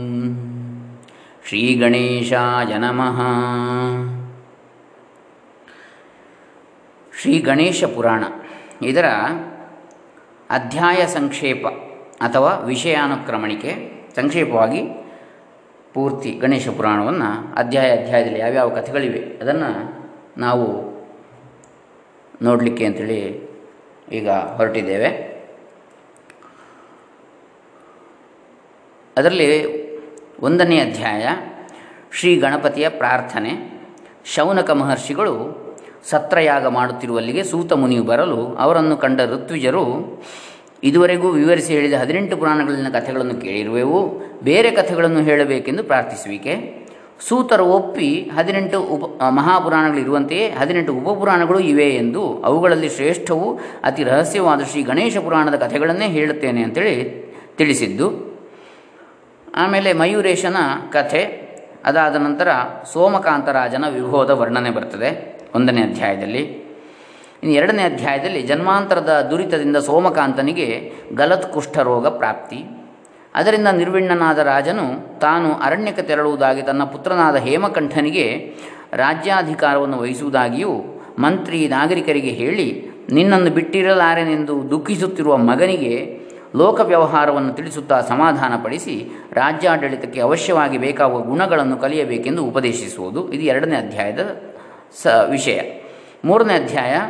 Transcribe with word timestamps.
ಶ್ರೀ 1.49 1.75
ಗಣೇಶಾಯ 1.75 2.79
ನಮಃ. 2.79 3.21
ಶ್ರೀ 7.21 7.39
ಗಣೇಶ 7.39 7.85
ಪುರಾಣ. 7.85 8.25
ಇದರ 8.83 9.05
ಅಧ್ಯಾಯ 10.51 11.07
ಸಂಕ್ಷೇಪ 11.07 11.67
ಅಥವಾ 12.21 12.55
ವಿಷಯಾನುಕ್ರಮಣಿಕೆ 12.55 13.93
ಸಂಕ್ಷೇಪವಾಗಿ 14.17 14.83
ಪೂರ್ತಿ 15.95 16.31
ಗಣೇಶ 16.31 16.69
ಪುರಾಣವನ್ನು 16.69 17.55
ಅಧ್ಯಾಯ 17.55 17.91
ಅಧ್ಯಾಯದಲ್ಲಿ 17.91 18.39
ಯಾವ್ಯಾವ 18.39 18.69
ಕಥೆಗಳಿವೆ 18.69 19.19
ಅದನ್ನು 19.19 19.95
ನಾವು 20.41 20.94
ನೋಡಲಿಕ್ಕೆ 22.43 22.85
ಅಂಥೇಳಿ 22.85 23.49
ಈಗ 24.13 24.31
ಹೊರಟಿದ್ದೇವೆ. 24.31 25.35
ಅದರಲ್ಲಿ 29.17 29.75
ಒಂದನೇ 30.41 30.79
ಅಧ್ಯಾಯ, 30.79 31.27
ಶ್ರೀ 32.13 32.37
ಗಣಪತಿಯ 32.37 32.89
ಪ್ರಾರ್ಥನೆ. 32.89 33.75
ಶೌನಕ 34.25 34.71
ಮಹರ್ಷಿಗಳು 34.71 35.65
ಸತ್ರಯಾಗ 36.05 36.67
ಮಾಡುತ್ತಿರುವಲ್ಲಿಗೆ 36.67 37.45
ಸೂತ 37.45 37.73
ಮುನಿಯು 37.73 38.03
ಬರಲು 38.03 38.47
ಅವರನ್ನು 38.47 38.97
ಕಂಡ 38.97 39.21
ಋತ್ವಿಜರು, 39.21 39.85
ಇದುವರೆಗೂ 40.83 41.29
ವಿವರಿಸಿ 41.29 41.73
ಹೇಳಿದ 41.73 41.93
ಹದಿನೆಂಟು 41.93 42.37
ಪುರಾಣಗಳಲ್ಲಿನ 42.37 42.89
ಕಥೆಗಳನ್ನು 42.89 43.41
ಕೇಳಿರುವೆವು. 43.41 44.11
ಬೇರೆ 44.43 44.71
ಕಥೆಗಳನ್ನು 44.71 45.23
ಹೇಳಬೇಕೆಂದು 45.23 45.85
ಪ್ರಾರ್ಥಿಸುವಿಕೆ. 45.85 46.84
ಸೂತರು 47.21 47.65
ಒಪ್ಪಿ 47.65 48.31
ಹದಿನೆಂಟು 48.37 48.81
ಉಪ 48.81 49.23
ಮಹಾಪುರಾಣಗಳಿರುವಂತೆಯೇ 49.23 50.51
ಹದಿನೆಂಟು 50.51 50.93
ಉಪಪುರಾಣಗಳು 50.93 51.59
ಇವೆ 51.59 51.91
ಎಂದು 51.91 52.43
ಅವುಗಳಲ್ಲಿ 52.43 52.89
ಶ್ರೇಷ್ಠವು 52.89 53.61
ಅತಿ 53.85 54.03
ರಹಸ್ಯವಾದ 54.05 54.63
ಶ್ರೀ 54.63 54.83
ಗಣೇಶ 54.83 55.17
ಪುರಾಣದ 55.19 55.57
ಕಥೆಗಳನ್ನೇ 55.57 56.07
ಹೇಳುತ್ತೇನೆ 56.07 56.63
ಅಂತೇಳಿ 56.63 56.95
ತಿಳಿಸಿದ್ದು. 57.57 58.09
ಆಮೇಲೆ 59.55 59.93
ಮಯೂರೇಶನ 59.93 60.57
ಕಥೆ, 60.93 61.23
ಅದಾದ 61.85 62.17
ನಂತರ 62.17 62.49
ಸೋಮಕಾಂತರಾಜನ 62.93 63.85
ವಿಭೋದ 63.89 64.31
ವರ್ಣನೆ 64.31 64.71
ಬರ್ತದೆ 64.71 65.41
ಒಂದನೇ 65.55 65.83
ಅಧ್ಯಾಯದಲ್ಲಿ. 65.83 66.45
ಇನ್ನು 67.43 67.55
ಎರಡನೇ 67.55 67.83
ಅಧ್ಯಾಯದಲ್ಲಿ 67.83 68.43
ಜನ್ಮಾಂತರದ 68.43 69.29
ದುರಿತದಿಂದ 69.31 69.77
ಸೋಮಕಾಂತನಿಗೆ 69.77 70.93
ಗಲತ್ 71.15 71.53
ಕುಷ್ಠರೋಗ 71.53 72.07
ಪ್ರಾಪ್ತಿ. 72.07 72.65
ಅದರಿಂದ 73.35 73.69
ನಿರ್ವಿಣ್ಣನಾದ 73.69 74.39
ರಾಜನು 74.39 75.19
ತಾನು 75.19 75.55
ಅರಣ್ಯಕ್ಕೆ 75.55 76.03
ತೆರಳುವುದಾಗಿ 76.03 76.63
ತನ್ನ 76.63 76.85
ಪುತ್ರನಾದ 76.85 77.37
ಹೇಮಕಂಠನಿಗೆ 77.37 78.55
ರಾಜ್ಯಾಧಿಕಾರವನ್ನು 78.93 79.99
ವಹಿಸುವುದಾಗಿಯೂ 79.99 81.03
ಮಂತ್ರಿ 81.19 81.69
ನಾಗರಿಕರಿಗೆ 81.69 82.31
ಹೇಳಿ, 82.31 82.91
ನಿನ್ನನ್ನು 83.13 83.51
ಬಿಟ್ಟಿರಲಾರೆನೆಂದು 83.51 84.71
ದುಃಖಿಸುತ್ತಿರುವ 84.71 85.37
ಮಗನಿಗೆ 85.37 86.25
ಲೋಕ 86.57 86.81
ವ್ಯವಹಾರವನ್ನು 86.81 87.53
ತಿಳಿಸುತ್ತಾ 87.53 88.01
ಸಮಾಧಾನಪಡಿಸಿ 88.01 89.25
ರಾಜ್ಯಾಡಳಿತಕ್ಕೆ 89.33 90.21
ಅವಶ್ಯವಾಗಿ 90.21 90.79
ಬೇಕಾಗುವ 90.79 91.21
ಗುಣಗಳನ್ನು 91.21 91.77
ಕಲಿಯಬೇಕೆಂದು 91.77 92.45
ಉಪದೇಶಿಸುವುದು. 92.45 93.33
ಇದು 93.33 93.43
ಎರಡನೇ 93.43 93.77
ಅಧ್ಯಾಯದ 93.77 94.37
ಸ, 95.03 95.07
ವಿಷಯ. 95.31 95.61
ಮೂರನೇ 96.25 96.55
ಅಧ್ಯಾಯ, 96.55 97.01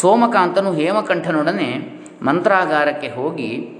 ಸೋಮಕಾಂತನು 0.00 0.72
ಹೇಮಕಂಠನೊಡನೆ 0.72 1.98
ಮಂತ್ರಾಗಾರಕ್ಕೆ 2.22 3.08
ಹೋಗಿ 3.08 3.77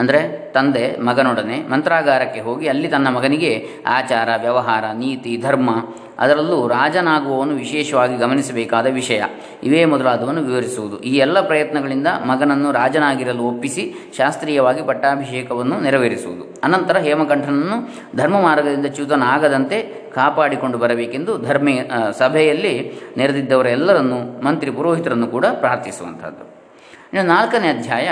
ಅಂದರೆ 0.00 0.20
ತಂದೆ 0.54 0.84
ಮಗನೊಡನೆ 1.08 1.56
ಮಂತ್ರಾಗಾರಕ್ಕೆ 1.72 2.40
ಹೋಗಿ 2.40 2.66
ಅಲ್ಲಿ 2.68 2.88
ತನ್ನ 2.88 3.08
ಮಗನಿಗೆ 3.16 3.52
ಆಚಾರ, 3.86 4.28
ವ್ಯವಹಾರ, 4.40 4.84
ನೀತಿ, 4.98 5.32
ಧರ್ಮ 5.36 5.70
ಅದರಲ್ಲೂ 6.18 6.56
ರಾಜನಾಗುವವನು 6.68 7.52
ವಿಶೇಷವಾಗಿ 7.54 8.16
ಗಮನಿಸಬೇಕಾದ 8.16 8.86
ವಿಷಯ. 8.86 9.20
ಇವೇ 9.62 9.82
ಮೊದಲಾದವನ್ನು 9.84 10.42
ವಿವರಿಸುವುದು. 10.42 10.96
ಈ 11.10 11.12
ಎಲ್ಲ 11.16 11.38
ಪ್ರಯತ್ನಗಳಿಂದ 11.40 12.08
ಮಗನನ್ನು 12.30 12.70
ರಾಜನಾಗಿರಲು 12.72 13.42
ಒಪ್ಪಿಸಿ 13.42 13.84
ಶಾಸ್ತ್ರೀಯವಾಗಿ 14.16 14.82
ಪಟ್ಟಾಭಿಷೇಕವನ್ನು 14.82 15.76
ನೆರವೇರಿಸುವುದು. 15.80 16.44
ಅನಂತರ 16.64 16.98
ಹೇಮಕಂಠನನ್ನು 16.98 17.78
ಧರ್ಮ 18.16 18.40
ಮಾರ್ಗದಿಂದ 18.40 18.86
ಚ್ಯುತನಾಗದಂತೆ 18.86 19.78
ಕಾಪಾಡಿಕೊಂಡು 20.14 20.78
ಬರಬೇಕೆಂದು 20.78 21.34
ಧರ್ಮೇ 21.42 21.76
ಸಭೆಯಲ್ಲಿ 22.18 22.74
ನೆರೆದಿದ್ದವರೆಲ್ಲರನ್ನು, 23.16 24.20
ಮಂತ್ರಿ 24.44 24.70
ಪುರೋಹಿತರನ್ನು 24.70 25.26
ಕೂಡ 25.26 25.46
ಪ್ರಾರ್ಥಿಸುವಂಥದ್ದು. 25.62 26.44
ಇನ್ನು 27.12 27.24
ನಾಲ್ಕನೇ 27.34 27.68
ಅಧ್ಯಾಯ 27.68 28.08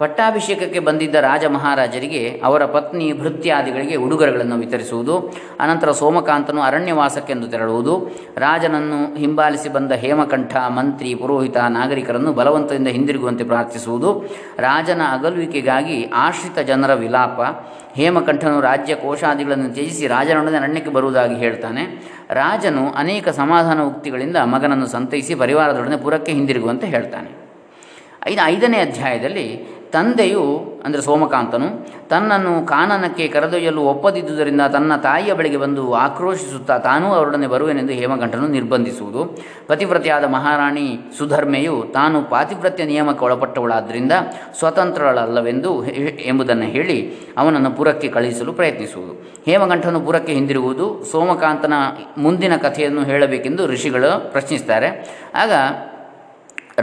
ಪಟ್ಟಾಭಿಷೇಕಕ್ಕೆ 0.00 0.78
ಬಂದಿದ್ದ 0.78 1.14
ರಾಜ 1.14 1.44
ಮಹಾರಾಜರಿಗೆ, 1.44 2.42
ಅವರ 2.44 2.64
ಪತ್ನಿ 2.64 3.12
ಭೃತ್ಯಾದಿಗಳಿಗೆ 3.12 3.96
ಉಡುಗೊರೆಗಳನ್ನು 3.96 4.56
ವಿತರಿಸುವುದು, 4.56 5.14
ಅನಂತರ 5.60 5.90
ಸೋಮಕಾಂತನು 5.92 6.60
ಅರಣ್ಯವಾಸಕ್ಕೆಂದು 6.60 7.48
ತೆರಳುವುದು, 7.48 7.94
ರಾಜನನ್ನು 8.36 9.16
ಹಿಂಬಾಲಿಸಿ 9.16 9.68
ಬಂದ 9.68 9.92
ಹೇಮಕಂಠ, 9.92 10.56
ಮಂತ್ರಿ, 10.68 11.14
ಪುರೋಹಿತ, 11.14 11.56
ನಾಗರಿಕರನ್ನು 11.56 12.32
ಬಲವಂತದಿಂದ 12.32 12.88
ಹಿಂದಿರುಗುವಂತೆ 12.88 13.44
ಪ್ರಾರ್ಥಿಸುವುದು, 13.44 14.10
ರಾಜನ 14.58 15.02
ಅಗಲುವಿಕೆಗಾಗಿ 15.12 15.98
ಆಶ್ರಿತ 16.04 16.58
ಜನರ 16.58 16.94
ವಿಲಾಪ. 16.94 17.40
ಹೇಮಕಂಠನು 17.96 18.60
ರಾಜ್ಯ 18.60 18.94
ಕೋಶಾದಿಗಳನ್ನು 18.94 19.68
ತ್ಯಜಿಸಿ 19.72 20.06
ರಾಜನೊಡನೆ 20.06 20.56
ಅರಣ್ಯಕ್ಕೆ 20.56 20.90
ಬರುವುದಾಗಿ 20.90 21.34
ಹೇಳ್ತಾನೆ. 21.34 21.84
ರಾಜನು 22.30 22.90
ಅನೇಕ 22.90 23.28
ಸಮಾಧಾನ 23.28 23.82
ಉಕ್ತಿಗಳಿಂದ 23.82 24.36
ಮಗನನ್ನು 24.36 24.86
ಸಂತೈಸಿ 24.86 25.34
ಪರಿವಾರದೊಡನೆ 25.34 25.96
ಪುರಕ್ಕೆ 25.96 26.32
ಹಿಂದಿರುಗುವಂತೆ 26.32 26.86
ಹೇಳ್ತಾನೆ. 26.86 27.30
ಐದು 28.26 28.42
ಐದನೇ 28.44 28.78
ಅಧ್ಯಾಯದಲ್ಲಿ 28.78 29.46
ತಂದೆಯು, 29.94 30.44
ಅಂದರೆ 30.84 31.02
ಸೋಮಕಾಂತನು, 31.02 31.68
ತನ್ನನ್ನು 32.10 32.52
ಕಾನನಕ್ಕೆ 32.66 33.24
ಕರೆದೊಯ್ಯಲು 33.28 33.82
ಒಪ್ಪದಿದ್ದುದರಿಂದ 33.92 34.62
ತನ್ನ 34.74 34.92
ತಾಯಿಯ 35.06 35.32
ಬಳಿಗೆ 35.32 35.56
ಬಂದು 35.56 35.82
ಆಕ್ರೋಶಿಸುತ್ತಾ 35.94 36.74
ತಾನೂ 36.78 37.06
ಅವರೊಡನೆ 37.14 37.46
ಬರುವೆನೆಂದು 37.46 37.92
ಹೇಮಕಂಠನು 37.92 38.48
ನಿರ್ಬಂಧಿಸುವುದು. 38.48 39.22
ಪತಿವ್ರತೆಯಾದ 39.68 40.26
ಮಹಾರಾಣಿ 40.36 40.86
ಸುಧರ್ಮೆಯು 41.18 41.76
ತಾನು 41.94 42.20
ಪಾತಿವ್ರತ್ಯ 42.22 42.84
ನಿಯಮಕ್ಕೆ 42.84 43.24
ಒಳಪಟ್ಟವಳಾದ್ದರಿಂದ 43.24 44.12
ಸ್ವತಂತ್ರಳಲ್ಲವೆಂದು 44.58 45.72
ಎಂಬುದನ್ನು 46.30 46.68
ಹೇಳಿ 46.76 46.98
ಅವನನ್ನು 47.38 47.70
ಪುರಕ್ಕೆ 47.70 48.08
ಕಳುಹಿಸಲು 48.08 48.52
ಪ್ರಯತ್ನಿಸುವುದು. 48.52 49.14
ಹೇಮಕಂಠನು 49.50 50.00
ಪುರಕ್ಕೆ 50.00 50.32
ಹಿಂದಿರುಗುವುದು 50.32 50.88
ಸೋಮಕಾಂತನ 51.12 51.74
ಮುಂದಿನ 52.18 52.56
ಕಥೆಯನ್ನು 52.56 53.04
ಹೇಳಬೇಕೆಂದು 53.04 53.62
ಋಷಿಗಳು 53.66 54.12
ಪ್ರಶ್ನಿಸ್ತಾರೆ. 54.32 54.90
ಆಗ 55.34 55.52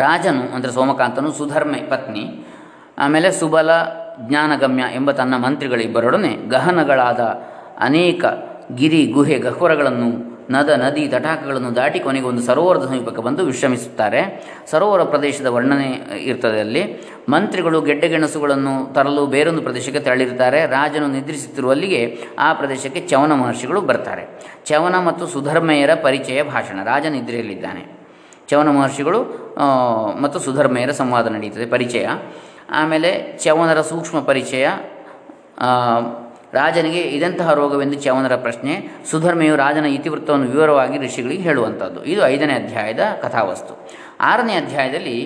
ರಾಜನು, 0.04 0.44
ಅಂದರೆ 0.56 0.72
ಸೋಮಕಾಂತನು, 0.72 1.30
ಸುಧರ್ಮೆ 1.32 1.80
ಪತ್ನಿ 1.92 2.24
ಆಮೇಲೆ 2.98 3.32
ಸುಬಲ 3.32 3.70
ಜ್ಞಾನಗಮ್ಯ 4.28 4.84
ಎಂಬ 4.94 5.12
ತನ್ನ 5.12 5.36
ಮಂತ್ರಿಗಳಿಬ್ಬರೊಡನೆ 5.38 6.32
ಗಹನಗಳಾದ 6.50 7.22
ಅನೇಕ 7.80 8.26
ಗಿರಿ 8.76 9.02
ಗುಹೆ 9.08 9.36
ಗಹ್ವರಗಳನ್ನು, 9.40 10.08
ನದ 10.50 10.70
ನದಿ 10.84 11.04
ತಟಾಕಗಳನ್ನು 11.08 11.70
ದಾಟಿ 11.76 12.00
ಕೊನೆಗೆ 12.00 12.26
ಒಂದು 12.26 12.42
ಸರೋವರದ 12.42 12.86
ಸಮೀಪಕ್ಕೆ 12.88 13.22
ಬಂದು 13.22 13.46
ವಿಶ್ರಮಿಸುತ್ತಾರೆ. 13.46 14.22
ಸರೋವರ 14.72 15.04
ಪ್ರದೇಶದ 15.04 15.46
ವರ್ಣನೆ 15.46 15.90
ಇರ್ತದೆ 16.30 16.60
ಅಲ್ಲಿ. 16.60 16.84
ಮಂತ್ರಿಗಳು 17.30 17.82
ಗೆಡ್ಡೆಗೆಣಸುಗಳನ್ನು 17.82 18.94
ತರಲು 18.94 19.26
ಬೇರೊಂದು 19.26 19.62
ಪ್ರದೇಶಕ್ಕೆ 19.62 20.00
ತೆರಳಿರ್ತಾರೆ 20.00 20.60
ರಾಜನು 20.68 21.08
ನಿದ್ರಿಸುತ್ತಿರುವಲ್ಲಿಗೆ 21.08 22.02
ಆ 22.40 22.50
ಪ್ರದೇಶಕ್ಕೆ 22.54 23.02
ಚವನ 23.08 23.34
ಮಹರ್ಷಿಗಳು 23.34 23.82
ಬರ್ತಾರೆ. 23.82 24.26
ಚವನ 24.66 24.96
ಮತ್ತು 25.08 25.28
ಸುಧರ್ಮೆಯರ 25.28 25.94
ಪರಿಚಯ 26.04 26.44
ಭಾಷಣ. 26.44 26.78
ರಾಜ 26.84 27.06
ನಿದ್ರೆಯಲ್ಲಿದ್ದಾನೆ. 27.06 27.84
ಚವನ 28.50 28.70
ಮಹರ್ಷಿಗಳು 28.70 29.22
ಮತ್ತು 30.22 30.40
ಸುಧರ್ಮೆಯರ 30.40 30.92
ಸಂವಾದ 30.92 31.28
ನಡೆಯುತ್ತದೆ. 31.28 31.66
ಪರಿಚಯ. 31.66 32.06
ಆಮೇಲೆ 32.70 33.38
ಚ್ಯವನರ 33.38 33.82
ಸೂಕ್ಷ್ಮ 33.82 34.20
ಪರಿಚಯ 34.20 34.68
ರಾಜನಿಗೆ 36.54 37.02
ಇದಂತಹ 37.02 37.54
ರೋಗವೆಂದು 37.54 37.96
ಚ್ಯವನರ 37.96 38.36
ಪ್ರಶ್ನೆ, 38.36 39.04
ಸುಧರ್ಮೆಯು 39.12 39.56
ರಾಜನ 39.56 39.86
ಇತಿವೃತ್ತವನ್ನು 39.86 40.48
ವಿವರವಾಗಿ 40.48 40.98
ಋಷಿಗಳಿಗೆ 40.98 41.44
ಹೇಳುವಂಥದ್ದು 41.44 42.04
ಇದು 42.04 42.28
ಐದನೇ 42.28 42.54
ಅಧ್ಯಾಯದ 42.54 43.00
ಕಥಾವಸ್ತು. 43.22 43.90
ಆರನೇ 44.20 44.56
ಅಧ್ಯಾಯದಲ್ಲಿ 44.56 45.18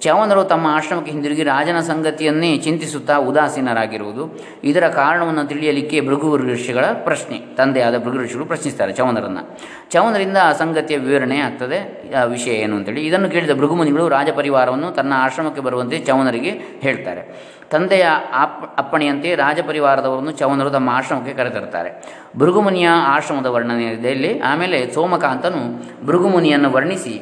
ಚವನರು 0.00 0.44
ತಮ್ಮ 0.44 0.66
ಆಶ್ರಮಕ್ಕೆ 0.70 1.12
ಹಿಂದಿರುಗಿ 1.12 1.42
ರಾಜನ 1.42 1.80
ಸಂಗತಿಯನ್ನೇ 1.80 2.56
ಚಿಂತಿಸುತ್ತಾ 2.56 3.16
ಉದಾಸೀನರಾಗಿರುವುದು 3.16 4.38
ಇದರ 4.64 4.88
ಕಾರಣವನ್ನು 4.88 5.44
ತಿಳಿಯಲಿಕ್ಕೆ 5.44 6.00
ಭೃಗು 6.00 6.36
ಋಷಿಗಳ 6.36 6.84
ಪ್ರಶ್ನೆ. 6.84 7.38
ತಂದೆಯಾದ 7.56 7.98
ಭೃಗು 7.98 8.18
ಋಷಿಗಳು 8.18 8.46
ಪ್ರಶ್ನಿಸ್ತಾರೆ 8.46 8.92
ಚವನರನ್ನು 8.92 9.58
ಚವನರಿಂದ 9.90 10.36
ಆ 10.42 10.52
ಸಂಗತಿಯ 10.52 10.96
ವಿವರಣೆ 10.96 11.38
ಆಗ್ತದೆ. 11.38 11.78
ಆ 12.14 12.24
ವಿಷಯ 12.24 12.50
ಏನು 12.50 12.76
ಅಂತೇಳಿ 12.76 13.06
ಇದನ್ನು 13.06 13.30
ಕೇಳಿದ 13.30 13.54
ಭೃಗುಮುನಿಗಳು 13.58 14.08
ರಾಜಪರಿವಾರವನ್ನು 14.08 14.90
ತನ್ನ 14.90 15.12
ಆಶ್ರಮಕ್ಕೆ 15.16 15.60
ಬರುವಂತೆ 15.60 15.98
ಚವನರಿಗೆ 15.98 16.50
ಹೇಳ್ತಾರೆ. 16.80 17.22
ತಂದೆಯ 17.70 18.06
ಅಪ್ 18.32 18.78
ಅಪ್ಪಣೆಯಂತೆ 18.78 19.34
ರಾಜಪರಿವಾರದವರನ್ನು 19.34 20.30
ಚವನರು 20.30 20.70
ತಮ್ಮ 20.70 20.90
ಆಶ್ರಮಕ್ಕೆ 20.90 21.34
ಕರೆತರ್ತಾರೆ 21.34 21.90
ಭೃಗುಮುನಿಯ 22.38 22.88
ಆಶ್ರಮದ 22.88 23.46
ವರ್ಣನೆ 23.46 23.86
ಇದೆ 23.86 24.10
ಇಲ್ಲಿ 24.10 24.38
ಆಮೇಲೆ 24.40 24.92
ಸೋಮಕಾಂತನು 24.94 25.62
ಭೃಗುಮುನಿಯನ್ನು 26.06 26.70
ವರ್ಣಿಸಿ 26.70 27.16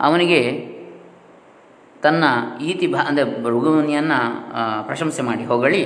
ಅವನಿಗೆ 0.00 0.40
ತನ್ನ 2.06 2.24
ಈತಿ 2.70 2.86
ಭಾ 2.92 3.00
ಅಂದರೆ 3.08 3.24
ಭೃಗುಮುನಿಯನ್ನು 3.44 4.18
ಪ್ರಶಂಸೆ 4.88 5.22
ಮಾಡಿ 5.28 5.44
ಹೊಗಳಿ 5.52 5.82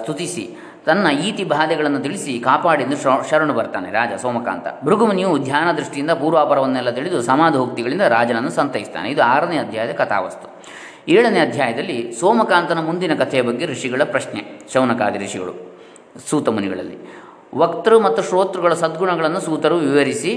ಸ್ತುತಿಸಿ. 0.00 0.44
ತನ್ನ 0.86 1.06
ಈತಿ 1.26 1.44
ಬಾಧೆಗಳನ್ನು 1.50 2.00
ತಿಳಿಸಿ 2.06 2.32
ಕಾಪಾಡಿದ್ದು 2.46 2.96
ಶರಣು 3.30 3.52
ಬರ್ತಾನೆ 3.54 3.88
ರಾಜ 3.98 4.12
ಸೋಮಕಾಂತ. 4.22 4.66
ಭೃಗುಮುನಿಯು 4.86 5.32
ಧ್ಯಾನ 5.48 5.68
ದೃಷ್ಟಿಯಿಂದ 5.72 6.12
ಪೂರ್ವಾಪರವನ್ನೆಲ್ಲ 6.22 6.90
ತಿಳಿದು 6.90 7.18
ಸಮಾಧೋಕ್ತಿಗಳಿಂದ 7.22 8.04
ರಾಜನನ್ನು 8.14 8.52
ಸಂತೈಸ್ತಾನೆ. 8.58 9.08
ಇದು 9.10 9.22
ಆರನೇ 9.22 9.58
ಅಧ್ಯಾಯದ 9.58 9.92
ಕಥಾವಸ್ತು. 9.92 10.48
ಏಳನೇ 11.08 11.40
ಅಧ್ಯಾಯದಲ್ಲಿ 11.40 11.98
ಸೋಮಕಾಂತನ 12.20 12.80
ಮುಂದಿನ 12.80 13.12
ಕಥೆಯ 13.14 13.42
ಬಗ್ಗೆ 13.42 13.64
ಋಷಿಗಳ 13.66 14.02
ಪ್ರಶ್ನೆ, 14.04 14.40
ಶೌನಕಾದಿ 14.72 15.20
ಋಷಿಗಳು 15.24 15.54
ಸೂತಮುನಿಗಳಲ್ಲಿ 16.30 16.96
ವಕ್ತೃ 17.54 17.94
ಮತ್ತು 17.98 18.20
ಶ್ರೋತೃಗಳ 18.22 18.72
ಸದ್ಗುಣಗಳನ್ನು 18.74 19.40
ಸೂತರು 19.40 19.76
ವಿವರಿಸಿ 19.76 20.32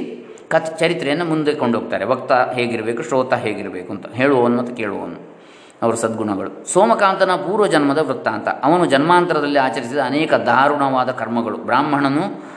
ಕಥ್ 0.50 0.80
ಚರಿತ್ರೆಯನ್ನು 0.80 1.25
ಮುಂದೆ 1.25 1.53
ಕೊಂಡೋಗ್ತಾರೆ. 1.53 2.06
ವಕ್ತ 2.06 2.31
ಹೇಗಿರಬೇಕು, 2.31 3.03
ಶ್ರೋತ 3.03 3.33
ಹೇಗಿರಬೇಕು 3.33 3.94
ಅಂತ 3.94 4.06
ಹೇಳುವವನು 4.07 4.57
ಮತ್ತು 4.57 4.75
ಕೇಳುವವನು. 4.75 5.36
ಅವರ 5.81 5.94
ಸದ್ಗುಣಗಳು. 5.94 6.68
ಸೋಮಕಾಂತನ 6.74 7.31
ಪೂರ್ವ 7.31 7.68
ಜನ್ಮದ 7.68 7.97
ವೃತ್ತಾಂತ. 7.97 8.47
ಅವನು 8.47 8.86
ಜನ್ಮಾಂತರದಲ್ಲಿ 8.86 9.59
ಆಚರಿಸಿದ 9.59 9.97
ಅನೇಕ 9.97 10.33
ದಾರುಣವಾದ 10.33 11.12
ಕರ್ಮಗಳು. 11.12 11.57
ಬ್ರಾಹ್ಮಣನು 11.57 12.56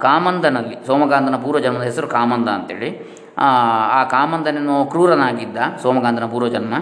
ಕಾಮಂದನಲ್ಲಿ, 0.00 0.86
ಸೋಮಕಾಂತನ 0.86 1.36
ಪೂರ್ವ 1.36 1.60
ಜನ್ಮದ 1.60 1.82
ಹೆಸರು 1.82 2.06
ಕಾಮಂದ 2.06 2.48
ಅಂತೇಳಿ. 2.48 3.16
ಆ 3.38 4.04
ಕಾಮಂದನನ್ನು 4.04 4.84
ಕ್ರೂರನಾಗಿದ್ದ 4.84 5.56
ಸೋಮಕಾಂತನ 5.82 6.26
ಪೂರ್ವಜನ್ಮ. 6.26 6.74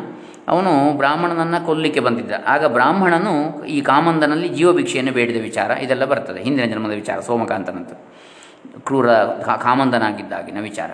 ಅವನು 0.48 0.96
ಬ್ರಾಹ್ಮಣನನ್ನು 0.96 1.66
ಕೊಲ್ಲಿಕ್ಕೆ 1.66 2.00
ಬಂದಿದ್ದ. 2.00 2.32
ಆಗ 2.46 2.66
ಬ್ರಾಹ್ಮಣನು 2.66 3.64
ಈ 3.64 3.80
ಕಾಮಂದನಲ್ಲಿ 3.80 4.48
ಜೀವಭಿಕ್ಷೆಯನ್ನು 4.48 5.12
ಬೇಡಿದ 5.12 5.42
ವಿಚಾರ 5.42 5.70
ಇದೆಲ್ಲ 5.70 6.04
ಬರ್ತದೆ. 6.04 6.42
ಹಿಂದಿನ 6.42 6.64
ಜನ್ಮದ 6.64 6.90
ವಿಚಾರ, 6.90 7.20
ಸೋಮಕಾಂತನಂತ. 7.20 7.92
ಕ್ರೂರ 8.84 9.12
ಕಾಮಂದನಾಗಿದ್ದಾಗಿನ 9.56 10.60
ವಿಚಾರ. 10.60 10.90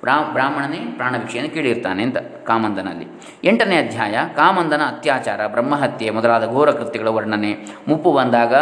ಬ್ರಾ, 0.00 0.22
ಬ್ರಾಹ್ಮಣನೇ 0.32 0.76
ಪ್ರಾಣಭಿಕ್ಷೆಯನ್ನು 0.76 1.54
ಕೇಳಿರ್ತಾನೆ 1.54 2.02
ಅಂತ 2.02 2.16
ಕಾಮಂದನಲ್ಲಿ. 2.18 3.06
ಎಂಟನೇ 3.44 3.76
ಅಧ್ಯಾಯ, 3.76 4.18
ಕಾಮಂದನ 4.36 4.80
ಅತ್ಯಾಚಾರ, 4.82 5.46
ಬ್ರಹ್ಮಹತ್ಯೆ 5.46 6.10
ಮೊದಲಾದ 6.10 6.46
ಘೋರ 6.46 6.70
ಕೃತ್ಯಗಳ 6.70 7.08
ವರ್ಣನೆ. 7.08 7.52
ಮುಪ್ಪು 7.88 8.12
ಬಂದಾಗ 8.12 8.54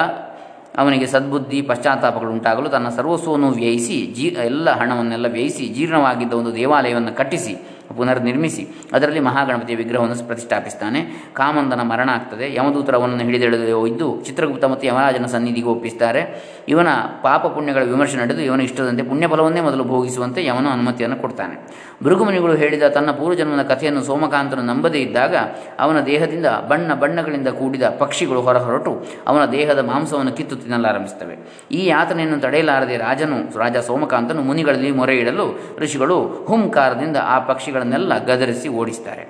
ಅವನಿಗೆ 0.79 1.07
ಸದ್ಬುದ್ಧಿ 1.07 1.63
ಪಶ್ಚಾತ್ತಾಪಗಳು 1.63 2.31
ಉಂಟಾಗಲು 2.31 2.69
ತನ್ನ 2.69 2.89
ಸರ್ವಸ್ವವನ್ನು 2.89 3.51
ವ್ಯಯಿಸಿ 3.51 4.15
ಜೀ, 4.15 4.23
ಎಲ್ಲ 4.23 4.71
ಹಣವನ್ನೆಲ್ಲ 4.71 5.27
ವ್ಯಯಿಸಿ 5.27 5.69
ಜೀರ್ಣವಾಗಿದ್ದ 5.69 6.33
ಒಂದು 6.33 6.55
ದೇವಾಲಯವನ್ನು 6.55 7.13
ಕಟ್ಟಿಸಿ 7.13 7.57
ಪುನರ್ನಿರ್ಮಿಸಿ 7.97 8.69
ಅದರಲ್ಲಿ 8.93 9.21
ಮಹಾಗಣಪತಿಯ 9.21 9.77
ವಿಗ್ರಹವನ್ನು 9.77 10.27
ಪ್ರತಿಷ್ಠಾಪಿಸ್ತಾನೆ. 10.27 11.01
ಕಾಮಂದನ 11.33 11.81
ಮರಣ 11.81 12.09
ಆಗ್ತದೆ. 12.11 12.55
ಯಮದೂತರ 12.55 12.95
ಅವನನ್ನು 12.95 13.25
ಹಿಡಿದೆಳೆದು 13.25 13.81
ಒಯ್ದು 13.81 14.09
ಚಿತ್ರಗುಪ್ತ 14.27 14.65
ಮತ್ತು 14.65 14.87
ಯಮರಾಜನ 14.87 15.27
ಸನ್ನಿಧಿಗೆ 15.27 15.67
ಒಪ್ಪಿಸ್ತಾರೆ. 15.67 16.23
ಇವನ 16.69 16.89
ಪಾಪ 17.23 17.47
ಪುಣ್ಯಗಳ 17.47 17.83
ವಿಮರ್ಶೆ 17.83 18.19
ನಡೆದು 18.19 18.41
ಇವನ 18.41 18.61
ಇಷ್ಟದಂತೆ 18.61 19.03
ಪುಣ್ಯಫಲವನ್ನೇ 19.03 19.61
ಮೊದಲು 19.61 19.85
ಭೋಗಿಸುವಂತೆ 19.85 20.45
ಯಮನು 20.45 20.69
ಅನುಮತಿಯನ್ನು 20.69 21.17
ಕೊಡ್ತಾನೆ. 21.17 21.57
ಭೃಗುಮುನಿಗಳು 22.03 22.55
ಹೇಳಿದ 22.55 22.83
ತನ್ನ 22.83 23.11
ಪೂರ್ವಜನ್ಮದ 23.11 23.63
ಕಥೆಯನ್ನು 23.63 24.03
ಸೋಮಕಾಂತನು 24.03 24.63
ನಂಬದೇ 24.63 24.99
ಇದ್ದಾಗ 24.99 25.37
ಅವನ 25.81 26.01
ದೇಹದಿಂದ 26.01 26.47
ಬಣ್ಣ 26.69 26.95
ಬಣ್ಣಗಳಿಂದ 26.95 27.49
ಕೂಡಿದ 27.49 27.83
ಪಕ್ಷಿಗಳು 27.83 28.41
ಹೊರ 28.41 28.59
ಹೊರಟು 28.59 28.93
ಅವನ 29.27 29.45
ದೇಹದ 29.45 29.79
ಮಾಂಸವನ್ನು 29.79 30.33
ಕಿತ್ತು 30.33 30.57
ತಿನ್ನಲಾರಂಭಿಸುತ್ತವೆ. 30.57 31.37
ಈ 31.73 31.87
ಯಾತನೆಯನ್ನು 31.87 32.41
ತಡೆಯಲಾರದೆ 32.41 32.97
ರಾಜನು 32.97 33.59
ರಾಜ 33.59 33.77
ಸೋಮಕಾಂತನು 33.77 34.43
ಮುನಿಗಳಲ್ಲಿ 34.43 34.91
ಮೊರೆ 34.91 35.17
ಇಡಲು 35.19 35.47
ಋಷಿಗಳು 35.79 36.45
ಹುಂಕಾರದಿಂದ 36.49 37.17
ಆ 37.25 37.39
ಪಕ್ಷಿಗಳನ್ನೆಲ್ಲ 37.83 38.27
ಗದರಿಸಿ 38.27 38.69
ಓಡಿಸ್ತಾರೆ. 38.69 39.25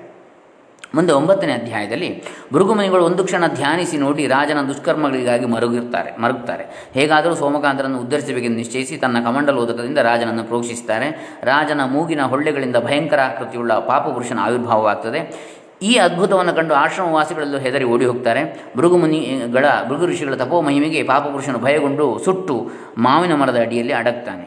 ಮುಂದೆ 0.95 1.13
ಒಂಬತ್ತನೇ 1.13 1.53
ಅಧ್ಯಾಯದಲ್ಲಿ 1.53 2.09
ಭೃಗುಮುನಿಗಳು 2.53 3.03
ಒಂದು 3.03 3.23
ಕ್ಷಣ 3.23 3.43
ಧ್ಯಾನಿಸಿ 3.47 3.97
ನೋಡಿ 3.97 4.27
ರಾಜನ 4.27 4.57
ದುಷ್ಕರ್ಮಗಳಿಗಾಗಿ 4.67 5.45
ಮರುಗಿರ್ತಾರೆ 5.45 6.11
ಮರುಗುತ್ತಾರೆ 6.21 6.65
ಹೇಗಾದರೂ 6.93 7.33
ಸೋಮಕಾಂತರನ್ನು 7.35 7.99
ಉದ್ಧರಿಸಬೇಕೆಂದು 7.99 8.57
ನಿಶ್ಚಯಿಸಿ 8.57 8.97
ತನ್ನ 8.97 9.17
ಕಮಂಡಲೋದಕದಿಂದ 9.25 9.97
ರಾಜನನ್ನು 9.97 10.43
ಪ್ರೋಕ್ಷಿಸುತ್ತಾರೆ 10.43 11.07
ರಾಜನ 11.43 11.81
ಮೂಗಿನ 11.85 12.21
ಹೊಳ್ಳೆಗಳಿಂದ 12.21 12.75
ಭಯಂಕರ 12.75 13.19
ಆಕೃತಿಯುಳ್ಳ 13.21 13.73
ಪಾಪಪುರುಷನ 13.73 14.39
ಆವಿರ್ಭಾವವಾಗ್ತದೆ. 14.41 15.21
ಈ 15.81 15.93
ಅದ್ಭುತವನ್ನು 15.95 16.53
ಕಂಡು 16.53 16.73
ಆಶ್ರಮವಾಸಿಗಳಲ್ಲೂ 16.73 17.57
ಹೆದರಿ 17.57 17.83
ಓಡಿ 17.83 18.05
ಹೋಗ್ತಾರೆ. 18.05 18.41
ಭೃಗುಮುನಿಗಳ, 18.77 19.65
ಭೃಗು 19.87 20.05
ಋಷಿಗಳ 20.05 20.35
ತಪೋ 20.35 20.61
ಮಹಿಮೆಗೆ 20.61 21.03
ಪಾಪಪುರುಷನು 21.03 21.59
ಭಯಗೊಂಡು 21.59 22.05
ಸುಟ್ಟು 22.25 22.55
ಮಾವಿನ 22.97 23.33
ಮರದ 23.35 23.57
ಅಡಿಯಲ್ಲಿ 23.59 23.93
ಅಡಗ್ತಾನೆ. 23.93 24.45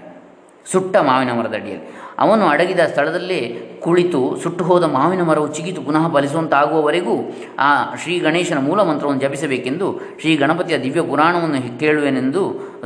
ಸುಟ್ಟ 0.73 0.97
ಮಾವಿನ 0.97 1.33
ಮರದ 1.33 1.55
ಅಡಿಯಲ್ಲಿ. 1.55 1.97
ಅವನು 2.19 2.45
ಅಡಗಿದ 2.47 2.81
ಸ್ಥಳದಲ್ಲೇ 2.81 3.41
ಕುಳಿತು 3.87 4.21
ಸುಟ್ಟು 4.43 4.63
ಹೋದ 4.65 4.85
ಮಾವಿನ 4.97 5.23
ಮರವು 5.23 5.49
ಚಿಗಿತು 5.57 5.81
ಪುನಃ 5.89 6.05
ಬಲಿಸುವಂತಾಗುವವರೆಗೂ 6.15 7.17
ಆ 7.59 7.71
ಶ್ರೀ 8.03 8.15
ಗಣೇಶನ 8.27 8.59
ಮೂಲ 8.69 8.81
ಮಂತ್ರವನ್ನು 8.83 9.23
ಜಪಿಸಬೇಕೆಂದು 9.25 9.89
ಶ್ರೀ 10.21 10.33
ಗಣಪತಿಯ 10.37 10.79
ದಿವ್ಯ 10.79 11.05
ಪುರಾಣವನ್ನು 11.11 11.79
ಕೇಳುವೆನೆಂದು 11.83 12.43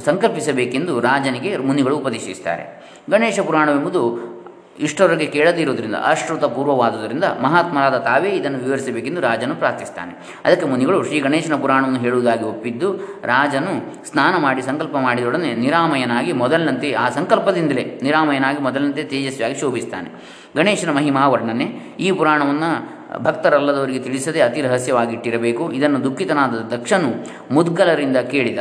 ಸಂಕಲ್ಪಿಸಬೇಕೆಂದು 0.09 0.95
ರಾಜನಿಗೆ 1.01 1.53
ಮುನಿಗಳು 1.69 1.97
ಉಪದೇಶಿಸುತ್ತಾರೆ. 2.03 2.67
ಗಣೇಶ 3.11 3.41
ಪುರಾಣವೆಂಬುದು 3.41 4.03
ಇಷ್ಟರವರೆಗೆ 4.87 5.27
ಕೇಳದಿರುವುದರಿಂದ, 5.35 5.97
ಅಶ್ರುತ 6.11 6.45
ಪೂರ್ವವಾದುದರಿಂದ 6.57 7.27
ಮಹಾತ್ಮರಾದ 7.43 7.97
ತಾವೇ 8.07 8.31
ಇದನ್ನು 8.31 8.59
ವಿವರಿಸಬೇಕೆಂದು 8.59 9.21
ರಾಜನು 9.21 9.55
ಪ್ರಾರ್ಥಿಸ್ತಾನೆ 9.55 10.13
ಅದಕ್ಕೆ 10.45 10.67
ಮುನಿಗಳು 10.67 10.99
ಶ್ರೀ 11.09 11.19
ಗಣೇಶನ 11.21 11.57
ಪುರಾಣವನ್ನು 11.63 12.01
ಹೇಳುವುದಾಗಿ 12.01 12.45
ಒಪ್ಪಿದ್ದು, 12.45 12.89
ರಾಜನು 13.33 13.73
ಸ್ನಾನ 14.11 14.35
ಮಾಡಿ 14.37 14.63
ಸಂಕಲ್ಪ 14.63 14.97
ಮಾಡಿದೊಡನೆ 15.07 15.51
ನಿರಾಮಯನಾಗಿ 15.65 16.35
ಮೊದಲಿನಂತೆ, 16.43 16.91
ಆ 17.03 17.07
ಸಂಕಲ್ಪದಿಂದಲೇ 17.19 17.85
ನಿರಾಮಯನಾಗಿ 18.03 18.63
ಮೊದಲಿನಂತೆ 18.69 19.05
ತೇಜಸ್ವಿಯಾಗಿ 19.13 19.59
ಶೋಭಿಸ್ತಾನೆ 19.61 20.11
ಗಣೇಶನ 20.57 20.91
ಮಹಿಮಾ 20.91 21.29
ವರ್ಣನೆ. 21.29 21.97
ಈ 22.01 22.13
ಪುರಾಣವನ್ನು 22.13 23.01
ಭಕ್ತರಲ್ಲದವರಿಗೆ 23.23 23.99
ತಿಳಿಸದೆ 23.99 24.41
ಅತಿ 24.41 24.61
ರಹಸ್ಯವಾಗಿಟ್ಟಿರಬೇಕು. 24.61 25.73
ಇದನ್ನು 25.73 26.05
ದುಃಖಿತನಾದ 26.05 26.75
ದಕ್ಷನು 26.75 27.27
ಮುದ್ಗಲರಿಂದ 27.55 28.17
ಕೇಳಿದ. 28.17 28.59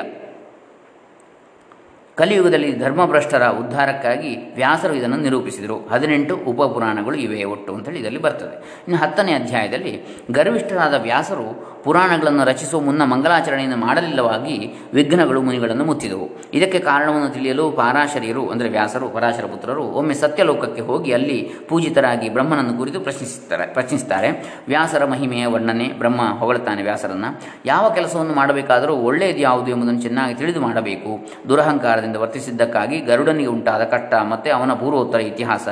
ಕಲಿಯುಗದಲ್ಲಿ 2.19 2.69
ಧರ್ಮಭ್ರಷ್ಟರ 2.79 3.43
ಉದ್ಧಾರಕ್ಕಾಗಿ 3.47 4.31
ವ್ಯಾಸರು 4.55 4.93
ಇದನ್ನು 4.93 5.17
ನಿರೂಪಿಸಿದರು. 5.17 5.87
ಹದಿನೆಂಟು 5.91 6.35
ಉಪಪುರಾಣಗಳು 6.35 7.15
ಇವೆ 7.15 7.43
ಒಟ್ಟು 7.43 7.73
ಅಂತೇಳಿ 7.75 7.99
ಇದರಲ್ಲಿ 7.99 8.21
ಬರ್ತದೆ. 8.21 8.55
ಇನ್ನು 8.87 8.97
ಹತ್ತನೇ 8.97 9.33
ಅಧ್ಯಾಯದಲ್ಲಿ 9.33 9.93
ಗರ್ವಿಷ್ಠರಾದ 10.31 10.93
ವ್ಯಾಸರು 10.93 11.47
ಪುರಾಣಗಳನ್ನು 11.83 12.43
ರಚಿಸುವ 12.43 12.79
ಮುನ್ನ 12.81 13.03
ಮಂಗಲಾಚರಣೆಯನ್ನು 13.03 13.77
ಮಾಡಲಿಲ್ಲವಾಗಿ 13.77 14.55
ವಿಘ್ನಗಳು 14.93 15.41
ಮುನಿಗಳನ್ನು 15.41 15.85
ಮುತ್ತಿದವು. 15.85 16.29
ಇದಕ್ಕೆ 16.53 16.79
ಕಾರಣವನ್ನು 16.79 17.29
ತಿಳಿಯಲು 17.29 17.71
ಪಾರಾಶರಿಯರು 17.71 18.49
ಅಂದರೆ 18.49 18.69
ವ್ಯಾಸರು, 18.69 19.09
ಪರಾಶರ 19.09 19.45
ಪುತ್ರರು 19.45 19.83
ಒಮ್ಮೆ 19.83 20.13
ಸತ್ಯಲೋಕಕ್ಕೆ 20.13 20.81
ಹೋಗಿ 20.81 21.11
ಅಲ್ಲಿ 21.11 21.37
ಪೂಜಿತರಾಗಿ 21.69 22.29
ಬ್ರಹ್ಮನನ್ನು 22.29 22.73
ಕುರಿತು 22.77 22.99
ಪ್ರಶ್ನಿಸುತ್ತಾರೆ, 22.99 23.67
ಪ್ರಶ್ನಿಸ್ತಾರೆ. 23.73 24.29
ವ್ಯಾಸರ 24.67 25.05
ಮಹಿಮೆಯ 25.05 25.45
ವರ್ಣನೆ, 25.45 25.87
ಬ್ರಹ್ಮ 25.97 26.21
ಹೊಗಳುತ್ತಾನೆ 26.39 26.83
ವ್ಯಾಸರನ್ನು. 26.83 27.41
ಯಾವ 27.65 27.89
ಕೆಲಸವನ್ನು 27.89 28.33
ಮಾಡಬೇಕಾದರೂ 28.33 28.93
ಒಳ್ಳೆಯದು 28.93 29.37
ಯಾವುದು 29.37 29.71
ಎಂಬುದನ್ನು 29.71 30.01
ಚೆನ್ನಾಗಿ 30.01 30.35
ತಿಳಿದು 30.35 30.61
ಮಾಡಬೇಕು. 30.61 31.11
ದುರಹಂಕಾರದಿಂದ 31.49 32.08
ವರ್ತಿಸಿದ್ದಕ್ಕಾಗಿ 32.15 32.99
ಗರುಡನಿಗೆ 32.99 33.49
ಉಂಟಾದ 33.49 33.83
ಕಟ್ಟ 33.83 34.13
ಮತ್ತು 34.13 34.55
ಅವನ 34.55 34.73
ಪೂರ್ವೋತ್ತರ 34.73 35.19
ಇತಿಹಾಸ. 35.19 35.67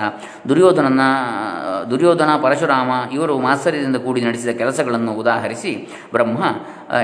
ದುರ್ಯೋಧನನ, 0.50 1.02
ದುರ್ಯೋಧನ, 1.92 2.30
ಪರಶುರಾಮ 2.44 2.92
ಇವರು 3.14 3.40
ಮಾತ್ಸರ್ಯದಿಂದ 3.40 3.96
ಕೂಡಿ 3.96 4.22
ನಡೆಸಿದ 4.22 4.50
ಕೆಲಸಗಳನ್ನು 4.50 5.14
ಉದಾಹರಿಸಿ 5.14 5.90
ಬ್ರಹ್ಮ 6.12 6.38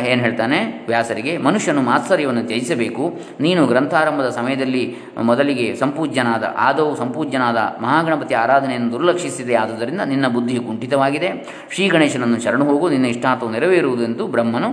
ಏನು 0.07 0.21
ಹೇಳ್ತಾನೆ? 0.21 0.85
ವ್ಯಾಸರಿಗೆ, 0.87 1.37
ಮನುಷ್ಯನು 1.37 1.81
ಮಾತ್ಸರ್ಯವನ್ನು 1.81 2.43
ತ್ಯಜಿಸಬೇಕು. 2.43 3.19
ನೀನು 3.39 3.67
ಗ್ರಂಥಾರಂಭದ 3.67 4.29
ಸಮಯದಲ್ಲಿ 4.29 4.97
ಮೊದಲಿಗೆ 5.21 5.75
ಸಂಪೂಜ್ಯನಾದ, 5.75 6.43
ಆದವು 6.57 6.95
ಸಂಪೂಜ್ಯನಾದ 6.95 7.57
ಮಹಾಗಣಪತಿ 7.81 8.33
ಆರಾಧನೆಯನ್ನು 8.33 8.91
ದುರ್ಲಕ್ಷಿಸಿದೆ 8.91 9.55
ಆದುದರಿಂದ 9.55 10.01
ನಿನ್ನ 10.01 10.27
ಬುದ್ಧಿಯು 10.27 10.61
ಕುಂಠಿತವಾಗಿದೆ. 10.61 11.31
ಶ್ರೀ 11.71 11.87
ಗಣೇಶನನ್ನು 11.89 12.41
ಶರಣು 12.41 12.65
ಹೋಗು, 12.65 12.89
ನಿನ್ನ 12.89 13.05
ಇಷ್ಟಾರ್ಥವು 13.05 13.51
ನೆರವೇರುವುದೆಂದು 13.51 14.27
ಬ್ರಹ್ಮನು 14.27 14.69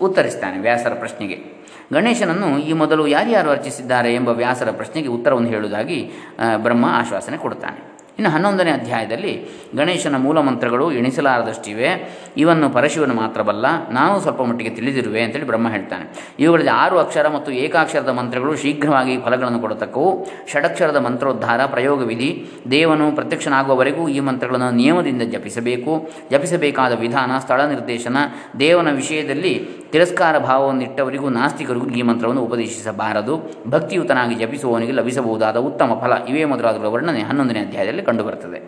ಉತ್ತರಿಸ್ತಾನೆ 0.00 0.58
ವ್ಯಾಸರ 0.58 0.94
ಪ್ರಶ್ನೆಗೆ. 0.94 1.53
ಗಣೇಶನನ್ನು 1.92 2.58
ಈ 2.58 2.72
ಮೊದಲು 2.72 3.06
ಯಾರ್ಯಾರು 3.06 3.50
ಅರ್ಚಿಸಿದ್ದಾರೆ 3.50 4.14
ಎಂಬ 4.14 4.28
ವ್ಯಾಸರ 4.28 4.70
ಪ್ರಶ್ನೆಗೆ 4.70 5.08
ಉತ್ತರವನ್ನು 5.08 5.48
ಹೇಳುವುದಾಗಿ 5.48 6.10
ಬ್ರಹ್ಮ 6.56 6.86
ಆಶ್ವಾಸನೆ 6.88 7.36
ಕೊಡುತ್ತಾನೆ. 7.36 7.93
ಇನ್ನು 8.18 8.30
ಹನ್ನೊಂದನೇ 8.30 8.70
ಅಧ್ಯಾಯದಲ್ಲಿ 8.70 9.32
ಗಣೇಶನ 9.76 10.16
ಮೂಲ 10.16 10.40
ಮಂತ್ರಗಳು 10.40 10.92
ಎಣಿಸಲಾರದಷ್ಟಿವೆ. 10.92 11.88
ಇವನ್ನು 12.36 12.70
ಪರಶಿವನು 12.70 13.14
ಮಾತ್ರವಲ್ಲ, 13.14 13.90
ನಾನು 13.90 14.20
ಸ್ವಲ್ಪ 14.20 14.42
ಮಟ್ಟಿಗೆ 14.42 14.70
ತಿಳಿದಿರುವೆ 14.70 15.22
ಅಂತೇಳಿ 15.22 15.46
ಬ್ರಹ್ಮ 15.46 15.68
ಹೇಳ್ತಾನೆ. 15.68 16.34
ಇವುಗಳಲ್ಲಿ 16.40 16.70
ಆರು 16.70 16.98
ಅಕ್ಷರ 16.98 17.28
ಮತ್ತು 17.28 17.52
ಏಕಾಕ್ಷರದ 17.52 18.08
ಮಂತ್ರಗಳು 18.08 18.56
ಶೀಘ್ರವಾಗಿ 18.56 19.18
ಫಲಗಳನ್ನು 19.18 19.58
ಕೊಡತಕ್ಕವು. 19.58 20.26
ಷಡಕ್ಷರದ 20.52 20.96
ಮಂತ್ರೋದ್ಧಾರ 20.96 21.66
ಪ್ರಯೋಗ 21.66 22.02
ವಿಧಿ 22.02 22.46
ದೇವನು 22.70 23.12
ಪ್ರತ್ಯಕ್ಷನಾಗುವವರೆಗೂ 23.12 24.08
ಈ 24.08 24.20
ಮಂತ್ರಗಳನ್ನು 24.20 24.70
ನಿಯಮದಿಂದ 24.70 25.22
ಜಪಿಸಬೇಕು. 25.22 26.10
ಜಪಿಸಬೇಕಾದ 26.30 26.92
ವಿಧಾನ, 26.92 27.38
ಸ್ಥಳ 27.38 27.60
ನಿರ್ದೇಶನ, 27.60 28.16
ದೇವನ 28.60 28.90
ವಿಷಯದಲ್ಲಿ 28.92 29.68
ತಿರಸ್ಕಾರ 29.92 30.38
ಭಾವವನ್ನಿಟ್ಟವರಿಗೂ 30.38 31.28
ನಾಸ್ತಿಕರಿಗೂ 31.28 31.86
ಈ 31.86 32.02
ಮಂತ್ರವನ್ನು 32.02 32.42
ಉಪದೇಶಿಸಬಾರದು. 32.42 33.62
ಭಕ್ತಿಯುತನಾಗಿ 33.68 34.34
ಜಪಿಸುವವನಿಗೆ 34.34 34.92
ಲಭಿಸಬಹುದಾದ 34.92 35.56
ಉತ್ತಮ 35.56 35.98
ಫಲ. 36.00 36.12
ಇವೇ 36.28 36.44
ಮೊದಲಾದ 36.44 36.84
ವರ್ಣನೆ. 36.84 37.20
ಹನ್ನೊಂದನೇ 37.20 37.58
ಅಧ್ಯಾಯದಲ್ಲಿ 37.58 38.03
ಕಂಡುಬರುತ್ತದೆ 38.04 38.60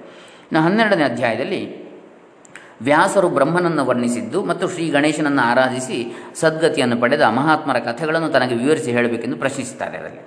ಇನ್ನು 0.47 0.61
ಹನ್ನೆರಡನೇ 0.63 1.03
ಅಧ್ಯಾಯದಲ್ಲಿ 1.03 1.63
ವ್ಯಾಸರು 2.83 3.29
ಬ್ರಹ್ಮನನ್ನು 3.29 3.83
ವರ್ಣಿಸಿದ್ದು 3.87 4.39
ಮತ್ತು 4.45 4.65
ಶ್ರೀ 4.69 4.87
ಗಣೇಶನನ್ನು 4.91 5.43
ಆರಾಧಿಸಿ 5.43 5.99
ಸದ್ಗತಿಯನ್ನು 6.41 6.97
ಪಡೆದ 7.01 7.25
ಮಹಾತ್ಮರ 7.39 7.79
ಕಥೆಗಳನ್ನು 7.79 8.29
ತನಗೆ 8.29 8.55
ವಿವರಿಸಿ 8.55 8.91
ಹೇಳಬೇಕೆಂದು 8.93 9.37
ಪ್ರಶ್ನಿಸುತ್ತಾರೆ 9.37 9.97
ಅದರಲ್ಲಿ. 9.99 10.23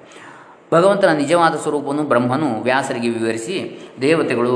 ಭಗವಂತನ 0.74 1.12
ನಿಜವಾದ 1.14 1.56
ಸ್ವರೂಪವನ್ನು 1.56 2.04
ಬ್ರಹ್ಮನು 2.04 2.50
ವ್ಯಾಸರಿಗೆ 2.62 3.10
ವಿವರಿಸಿ, 3.10 3.56
ದೇವತೆಗಳು, 4.02 4.56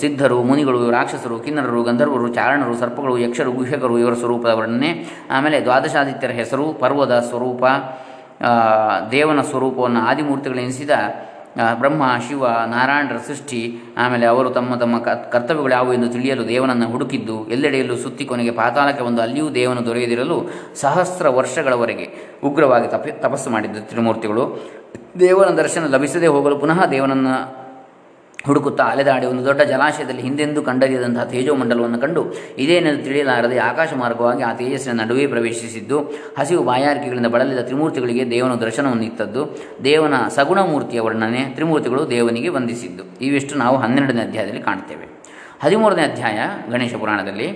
ಸಿದ್ಧರು, 0.00 0.42
ಮುನಿಗಳು, 0.42 0.80
ರಾಕ್ಷಸರು, 0.90 1.36
ಕಿನ್ನರರು, 1.38 1.80
ಗಂಧರ್ವರು, 1.82 2.26
ಚಾರಣರು, 2.34 2.74
ಸರ್ಪಗಳು, 2.78 3.14
ಯಕ್ಷರು, 3.18 3.52
ಗುಹ್ಯಕರು 3.52 3.98
ಇವರ 3.98 4.14
ಸ್ವರೂಪದ 4.14 4.52
ವರ್ಣನೆ 4.52 4.90
ಆಮೇಲೆ 5.30 5.60
ದ್ವಾದಶಾದಿತ್ಯರ 5.60 6.30
ಹೆಸರು, 6.30 6.66
ಪರ್ವದ 6.72 7.14
ಸ್ವರೂಪ 7.30 7.64
ದೇವನ 9.10 9.40
ಸ್ವರೂಪವನ್ನು 9.40 10.00
ಆದಿಮೂರ್ತಿಗಳೆನಿಸಿದ 10.00 10.90
ಬ್ರಹ್ಮ, 11.74 12.02
ಶಿವ, 12.28 12.44
ನಾರಾಯಣರ 12.48 13.18
ಸೃಷ್ಟಿ, 13.26 13.60
ಆಮೇಲೆ 13.98 14.26
ಅವರು 14.26 14.50
ತಮ್ಮ 14.50 14.76
ತಮ್ಮ 14.76 14.98
ಕರ್ತವ್ಯಗಳು 15.32 15.72
ಯಾವುವು 15.72 15.94
ಎಂದು 15.94 16.08
ತಿಳಿಯಲು 16.08 16.48
ದೇವನನ್ನು 16.48 16.86
ಹುಡುಕಿದ್ದು, 16.86 17.36
ಎಲ್ಲೆಡೆಯಲ್ಲೂ 17.48 17.96
ಸುತ್ತಿ 17.96 18.24
ಕೊನೆಗೆ 18.24 18.50
ಪಾತಾಳಕ್ಕೆ 18.50 19.04
ಬಂದು 19.04 19.22
ಅಲ್ಲಿಯೂ 19.22 19.50
ದೇವನು 19.50 19.86
ದೊರೆಯದಿರಲು 19.86 20.36
ಸಹಸ್ರ 20.74 21.28
ವರ್ಷಗಳವರೆಗೆ 21.28 22.06
ಉಗ್ರವಾಗಿ 22.44 22.88
ತಪಿ, 22.88 23.12
ತಪಸ್ಸು 23.12 23.50
ಮಾಡಿದ್ದು 23.50 23.82
ತ್ರಿಮೂರ್ತಿಗಳು. 23.88 24.44
ದೇವನ 25.20 25.50
ದರ್ಶನ 25.62 25.86
ಲಭಿಸದೇ 25.86 26.26
ಹೋಗಲು 26.26 26.58
ಪುನಃ 26.58 26.84
ದೇವನನ್ನು 26.84 27.34
ಹುಡುಕುತ್ತಾ 28.46 28.84
ಅಲೆದಾಡಿ 28.84 29.26
ಒಂದು 29.26 29.44
ದೊಡ್ಡ 29.44 29.62
ಜಲಾಶಯದಲ್ಲಿ 29.62 30.22
ಹಿಂದೆಂದೂ 30.22 30.62
ಕಂಡರಿಯದಂತಹ 30.62 31.24
ತೇಜೋಮಂಡಲವನ್ನು 31.24 31.98
ಕಂಡು 31.98 32.34
ಇದೇನೆಂದು 32.58 33.02
ತಿಳಿಯಲಾರದೆ 33.04 33.58
ಆಕಾಶ 33.58 33.90
ಮಾರ್ಗವಾಗಿ 33.94 34.42
ಆ 34.42 34.52
ತೇಜಸ್ಸಿನ 34.52 35.00
ನಡುವೆ 35.00 35.26
ಪ್ರವೇಶಿಸಿದ್ದು, 35.26 35.98
ಹಸಿವು 36.38 36.62
ಬಾಯಾರಿಕೆಗಳಿಂದ 36.64 37.26
ಬಳಲಿದ 37.26 37.58
ತ್ರಿಮೂರ್ತಿಗಳಿಗೆ 37.58 38.30
ದೇವನ 38.30 38.54
ದರ್ಶನವನ್ನು 38.54 39.04
ಇತ್ತದ್ದು 39.04 39.58
ದೇವನ 39.84 40.14
ಸಗುಣ 40.28 40.60
ಮೂರ್ತಿಯ 40.60 41.00
ವರ್ಣನೆ 41.00 41.44
ತ್ರಿಮೂರ್ತಿಗಳು 41.44 42.10
ದೇವನಿಗೆ 42.10 42.48
ವಂದಿಸಿದ್ದು. 42.48 43.04
ಇವಿಷ್ಟು 43.20 43.54
ನಾವು 43.54 43.76
ಹನ್ನೆರಡನೇ 43.76 44.22
ಅಧ್ಯಾಯದಲ್ಲಿ 44.22 44.62
ಕಾಣ್ತೇವೆ. 44.62 45.06
ಹದಿಮೂರನೇ 45.62 46.02
ಅಧ್ಯಾಯ 46.02 46.38
ಗಣೇಶ 46.70 46.94
ಪುರಾಣದಲ್ಲಿ, 46.94 47.48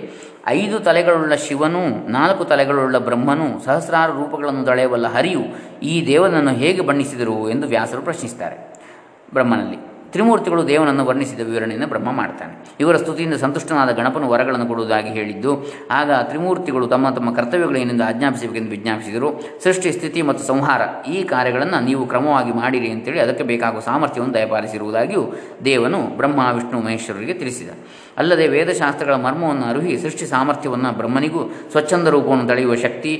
ಐದು 0.47 0.79
ತಲೆಗಳುಳ್ಳ 0.79 1.35
ಶಿವನು 1.35 2.11
ನಾಲ್ಕು 2.11 2.45
ತಲೆಗಳುಳ್ಳ 2.45 2.97
ಬ್ರಹ್ಮನು 2.97 3.65
ಸಹಸ್ರಾರು 3.65 4.13
ರೂಪಗಳನ್ನು 4.13 4.65
ತಳೆಯಬಲ್ಲ 4.65 5.07
ಹರಿಯು, 5.07 5.43
ಈ 5.83 6.07
ದೇವನನ್ನು 6.07 6.51
ಹೇಗೆ 6.51 6.81
ಬಣ್ಣಿಸಿದರು? 6.81 7.49
ಎಂದು 7.49 7.67
ವ್ಯಾಸರು 7.67 8.01
ಪ್ರಶ್ನಿಸುತ್ತಾರೆ 8.01 8.57
ಬ್ರಹ್ಮನಲ್ಲಿ. 9.33 9.94
ತ್ರಿಮೂರ್ತಿಗಳು 10.15 10.61
ದೇವನನ್ನು 10.71 11.03
ವರ್ಣಿಸಿದ 11.09 11.41
ವಿವರಣೆಯನ್ನು 11.51 11.87
ಬ್ರಹ್ಮ 11.93 12.09
ಮಾಡ್ತಾನೆ. 12.19 12.53
ಇವರ 12.83 12.95
ಸ್ತುತಿಯಿಂದ 13.03 13.37
ಸಂತುಷ್ಟನಾದ 13.43 13.91
ಗಣಪನು 13.99 14.27
ವರಗಳನ್ನು 14.33 14.67
ಕೊಡುವುದಾಗಿ 14.71 15.11
ಹೇಳಿದ್ದು, 15.17 15.51
ಆಗ 15.99 16.11
ತ್ರಿಮೂರ್ತಿಗಳು 16.29 16.85
ತಮ್ಮ 16.93 17.09
ತಮ್ಮ 17.17 17.29
ಕರ್ತವ್ಯಗಳೇನೆಂದು 17.37 18.05
ಆಜ್ಞಾಪಿಸಬೇಕೆಂದು 18.09 18.73
ವಿಜ್ಞಾಪಿಸಿದರು. 18.75 19.29
ಸೃಷ್ಟಿ, 19.63 19.91
ಸ್ಥಿತಿ 19.97 20.21
ಮತ್ತು 20.29 20.43
ಸಂಹಾರ 20.51 20.81
ಈ 21.15 21.17
ಕಾರ್ಯಗಳನ್ನು 21.33 21.79
ನೀವು 21.89 22.03
ಕ್ರಮವಾಗಿ 22.13 22.53
ಮಾಡಿರಿ 22.61 22.89
ಅಂತೇಳಿ 22.95 23.21
ಅದಕ್ಕೆ 23.25 23.45
ಬೇಕಾಗುವ 23.51 23.83
ಸಾಮರ್ಥ್ಯವನ್ನು 23.89 24.35
ದಯಪಾಲಿಸಿರುವುದಾಗಿಯೂ 24.37 25.23
ದೇವನು 25.69 25.99
ಬ್ರಹ್ಮ, 26.21 26.39
ವಿಷ್ಣು, 26.57 26.79
ಮಹೇಶ್ವರರಿಗೆ 26.87 27.35
ತಿಳಿಸಿದ. 27.41 27.69
ಅಲ್ಲದೆ 28.21 28.47
ವೇದಶಾಸ್ತ್ರಗಳ 28.55 29.15
ಮರ್ಮವನ್ನು 29.27 29.65
ಅರುಹಿ 29.71 29.93
ಸೃಷ್ಟಿ 30.05 30.25
ಸಾಮರ್ಥ್ಯವನ್ನು 30.33 30.91
ಬ್ರಹ್ಮನಿಗೂ 31.01 31.43
ಸ್ವಚ್ಛಂದ 31.73 32.07
ರೂಪವನ್ನು 32.15 32.47
ತಳೆಯುವ 32.51 32.75
ಶಕ್ತಿ 32.85 33.13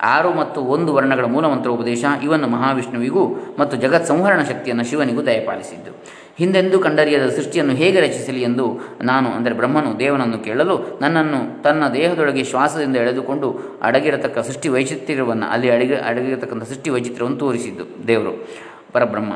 ಆರು 0.00 0.32
ಮತ್ತು 0.32 0.60
ಒಂದು 0.60 0.94
ವರ್ಣಗಳ 0.94 1.24
ಮೂಲಮಂತ್ರ 1.24 1.70
ಉಪದೇಶ 1.70 2.04
ಇವನ್ನು 2.22 2.48
ಮಹಾವಿಷ್ಣುವಿಗೂ 2.48 3.22
ಮತ್ತು 3.58 3.76
ಜಗತ್ 3.76 4.06
ಸಂಹರಣ 4.06 4.40
ಶಕ್ತಿಯನ್ನು 4.42 4.84
ಶಿವನಿಗೂ 4.84 5.22
ದಯಪಾಲಿಸಿದ್ದು. 5.22 5.92
ಹಿಂದೆಂದೂ 6.38 6.78
ಕಂಡರಿಯದ 6.78 7.28
ಸೃಷ್ಟಿಯನ್ನು 7.28 7.74
ಹೇಗೆ 7.74 8.00
ರಚಿಸಲಿ 8.00 8.42
ಎಂದು 8.42 8.80
ನಾನು, 9.02 9.28
ಅಂದರೆ 9.28 9.54
ಬ್ರಹ್ಮನು, 9.54 9.98
ದೇವನನ್ನು 9.98 10.38
ಕೇಳಲು 10.38 10.98
ನನ್ನನ್ನು 11.00 11.62
ತನ್ನ 11.62 11.88
ದೇಹದೊಳಗೆ 11.88 12.44
ಶ್ವಾಸದಿಂದ 12.44 12.96
ಎಳೆದುಕೊಂಡು 12.96 13.78
ಅಡಗಿರತಕ್ಕ 13.82 14.38
ಸೃಷ್ಟಿ 14.38 14.68
ವೈಚಿತ್ರ್ಯವನ್ನು 14.68 15.46
ಅಲ್ಲಿ 15.46 15.70
ಅಡಗಿ, 15.70 15.94
ಅಡಗಿರತಕ್ಕಂಥ 15.94 16.64
ಸೃಷ್ಟಿ 16.64 16.90
ವೈಚಿತ್ರ್ಯವನ್ನು 16.90 17.38
ತೋರಿಸಿದ್ದು 17.38 18.06
ದೇವರು, 18.06 18.48
ಪರಬ್ರಹ್ಮ. 18.92 19.32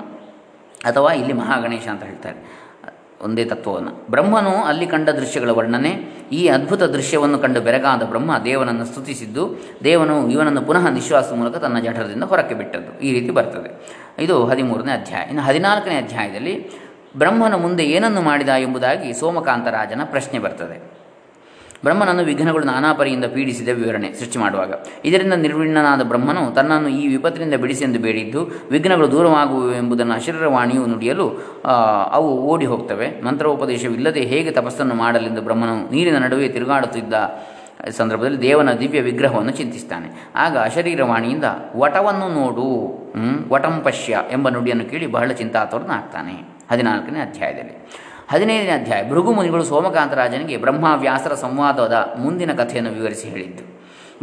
ಅಥವಾ 0.84 1.12
ಇಲ್ಲಿ 1.12 1.32
ಮಹಾಗಣೇಶ 1.32 1.88
ಅಂತ 1.88 2.02
ಹೇಳ್ತಾರೆ. 2.02 2.38
ಒಂದೇ 3.22 3.44
ತತ್ವವನ್ನು. 3.44 4.06
ಬ್ರಹ್ಮನು 4.10 4.50
ಅಲ್ಲಿ 4.50 4.86
ಕಂಡ 4.86 5.08
ದೃಶ್ಯಗಳ 5.08 5.50
ವರ್ಣನೆ, 5.50 5.90
ಈ 6.32 6.48
ಅದ್ಭುತ 6.48 6.82
ದೃಶ್ಯವನ್ನು 6.82 7.38
ಕಂಡು 7.38 7.60
ಬೆರಗಾದ 7.60 8.02
ಬ್ರಹ್ಮ 8.02 8.38
ದೇವನನ್ನು 8.44 8.84
ಸ್ತುತಿಸಿದ್ದು, 8.84 9.60
ದೇವನು 9.84 10.30
ಇವನನ್ನು 10.30 10.62
ಪುನಃ 10.62 10.88
ನಿಶ್ವಾಸದ 10.88 11.34
ಮೂಲಕ 11.34 11.56
ತನ್ನ 11.56 11.78
ಜಠರದಿಂದ 11.78 12.22
ಹೊರಕ್ಕೆ 12.22 12.54
ಬಿಟ್ಟದ್ದು. 12.54 13.00
ಈ 13.00 13.12
ರೀತಿ 13.12 13.30
ಬರ್ತದೆ. 13.30 14.00
ಇದು 14.18 14.46
ಹದಿಮೂರನೇ 14.46 14.92
ಅಧ್ಯಾಯ. 14.92 15.26
ಇನ್ನು 15.26 15.42
ಹದಿನಾಲ್ಕನೇ 15.42 15.96
ಅಧ್ಯಾಯದಲ್ಲಿ 15.96 16.70
ಬ್ರಹ್ಮನ 17.18 17.54
ಮುಂದೆ 17.54 17.84
ಏನನ್ನು 17.84 18.22
ಮಾಡಿದ 18.22 18.48
ಎಂಬುದಾಗಿ 18.48 19.12
ಸೋಮಕಾಂತರಾಜನ 19.12 20.00
ಪ್ರಶ್ನೆ 20.04 20.38
ಬರ್ತದೆ. 20.38 20.89
ಬ್ರಹ್ಮನನ್ನು 21.84 22.22
ವಿಘ್ನಗಳು 22.30 22.64
ನಾನಾ 22.70 22.88
ಪರಿಯಿಂದ 23.00 23.26
ಪೀಡಿಸಿದ 23.34 23.70
ವಿವರಣೆ 23.80 24.08
ಸೃಷ್ಟಿ 24.18 24.38
ಮಾಡುವಾಗ. 24.38 24.72
ಇದರಿಂದ 25.08 25.34
ನಿರ್ವಿಣ್ಣನಾದ 25.44 26.02
ಬ್ರಹ್ಮನು 26.10 26.42
ತನ್ನನ್ನು 26.56 26.90
ಈ 27.00 27.04
ವಿಪತ್ತಿನಿಂದ 27.14 27.56
ಬಿಡಿಸಿ 27.62 27.84
ಎಂದು 27.84 28.00
ಬೇಡಿದ್ದು, 28.06 28.40
ವಿಘ್ನಗಳು 28.70 29.08
ದೂರವಾಗುವು 29.14 29.68
ಎಂಬುದನ್ನು 29.74 30.14
ಅಶರೀರವಾಣಿಯು 30.14 30.82
ನುಡಿಯಲು 30.92 31.26
ಅವು 32.18 32.28
ಓಡಿ 32.52 32.66
ಹೋಗ್ತವೆ. 32.72 33.08
ಮಂತ್ರೋಪದೇಶವಿಲ್ಲದೆ 33.28 34.24
ಹೇಗೆ 34.32 34.52
ತಪಸ್ಸನ್ನು 34.58 34.96
ಮಾಡಲೆಂದು 35.04 35.42
ಬ್ರಹ್ಮನು 35.48 35.76
ನೀರಿನ 35.94 36.18
ನಡುವೆ 36.26 36.48
ತಿರುಗಾಡುತ್ತಿದ್ದ 36.56 37.14
ಸಂದರ್ಭದಲ್ಲಿ 37.98 38.38
ದೇವನ 38.40 38.70
ದಿವ್ಯ 38.80 39.00
ವಿಗ್ರಹವನ್ನು 39.00 39.52
ಚಿಂತಿಸ್ತಾನೆ. 39.58 40.08
ಆಗ 40.36 40.54
ಅಶರೀರವಾಣಿಯಿಂದ, 40.68 41.46
ವಟವನ್ನು 41.76 42.26
ನೋಡು 42.38 42.66
ವಟಂ 43.52 43.76
ಪಶ್ಯ 43.84 44.18
ಎಂಬ 44.30 44.48
ನುಡಿಯನ್ನು 44.48 44.84
ಕೇಳಿ 44.90 45.06
ಬಹಳ 45.16 45.30
ಚಿಂತಾತುರನಾಗ್ತಾನೆ 45.40 46.34
ಹದಿನಾಲ್ಕನೇ 46.70 47.20
ಅಧ್ಯಾಯದಲ್ಲಿ. 47.20 47.74
ಹದಿನೈದನೇ 48.30 48.72
ಅಧ್ಯಾಯ. 48.78 49.02
ಭೃಗು 49.10 49.30
ಮುನಿಗಳು 49.36 49.64
ಸೋಮಕಾಂತರಾಜನಿಗೆ 49.70 50.56
ಬ್ರಹ್ಮ 50.64 50.86
ವ್ಯಾಸರ 51.04 51.34
ಸಂವಾದದ 51.44 51.96
ಮುಂದಿನ 52.24 52.52
ಕಥೆಯನ್ನು 52.60 52.90
ವಿವರಿಸಿ 52.98 53.26
ಹೇಳಿದ್ದು, 53.34 53.62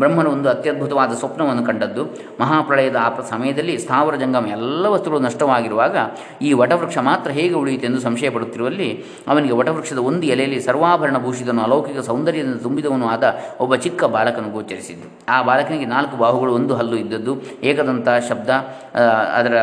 ಬ್ರಹ್ಮನು 0.01 0.29
ಒಂದು 0.35 0.47
ಅತ್ಯದ್ಭುತವಾದ 0.51 1.11
ಸ್ವಪ್ನವನ್ನು 1.21 1.63
ಕಂಡದ್ದು, 1.69 2.03
ಮಹಾಪ್ರಳಯದ 2.41 2.97
ಆ 3.05 3.09
ಸಮಯದಲ್ಲಿ 3.31 3.75
ಸ್ಥಾವರ 3.83 4.15
ಜಂಗಮ 4.23 4.51
ಎಲ್ಲ 4.57 4.85
ವಸ್ತುಗಳು 4.93 5.21
ನಷ್ಟವಾಗಿರುವಾಗ 5.27 5.95
ಈ 6.47 6.49
ವಟವೃಕ್ಷ 6.61 6.97
ಮಾತ್ರ 7.09 7.29
ಹೇಗೆ 7.39 7.55
ಉಳಿಯಿತೆಂದು 7.61 7.99
ಸಂಶಯ 8.07 8.31
ಪಡುತ್ತಿರುವಲ್ಲಿ 8.35 8.89
ಅವನಿಗೆ 9.31 9.55
ವಟವೃಕ್ಷದ 9.61 10.01
ಒಂದು 10.11 10.25
ಎಲೆಯಲ್ಲಿ 10.35 10.61
ಸರ್ವಾಭರಣ 10.69 11.19
ಭೂಷಿತನು 11.25 11.63
ಅಲೌಕಿಕ 11.67 12.05
ಸೌಂದರ್ಯದಿಂದ 12.11 12.59
ತುಂಬಿದವನು 12.67 13.07
ಆದ 13.15 13.35
ಒಬ್ಬ 13.65 13.75
ಚಿಕ್ಕ 13.87 14.03
ಬಾಲಕನು 14.15 14.55
ಗೋಚರಿಸಿದ್ದು. 14.57 15.07
ಆ 15.35 15.39
ಬಾಲಕನಿಗೆ 15.51 15.89
ನಾಲ್ಕು 15.95 16.17
ಬಾಹುಗಳು, 16.23 16.53
ಒಂದು 16.61 16.75
ಹಲ್ಲು 16.81 16.97
ಇದ್ದದ್ದು, 17.03 17.35
ಏಕದಂತ 17.69 18.09
ಶಬ್ದ 18.29 18.49
ಅದರ 19.39 19.55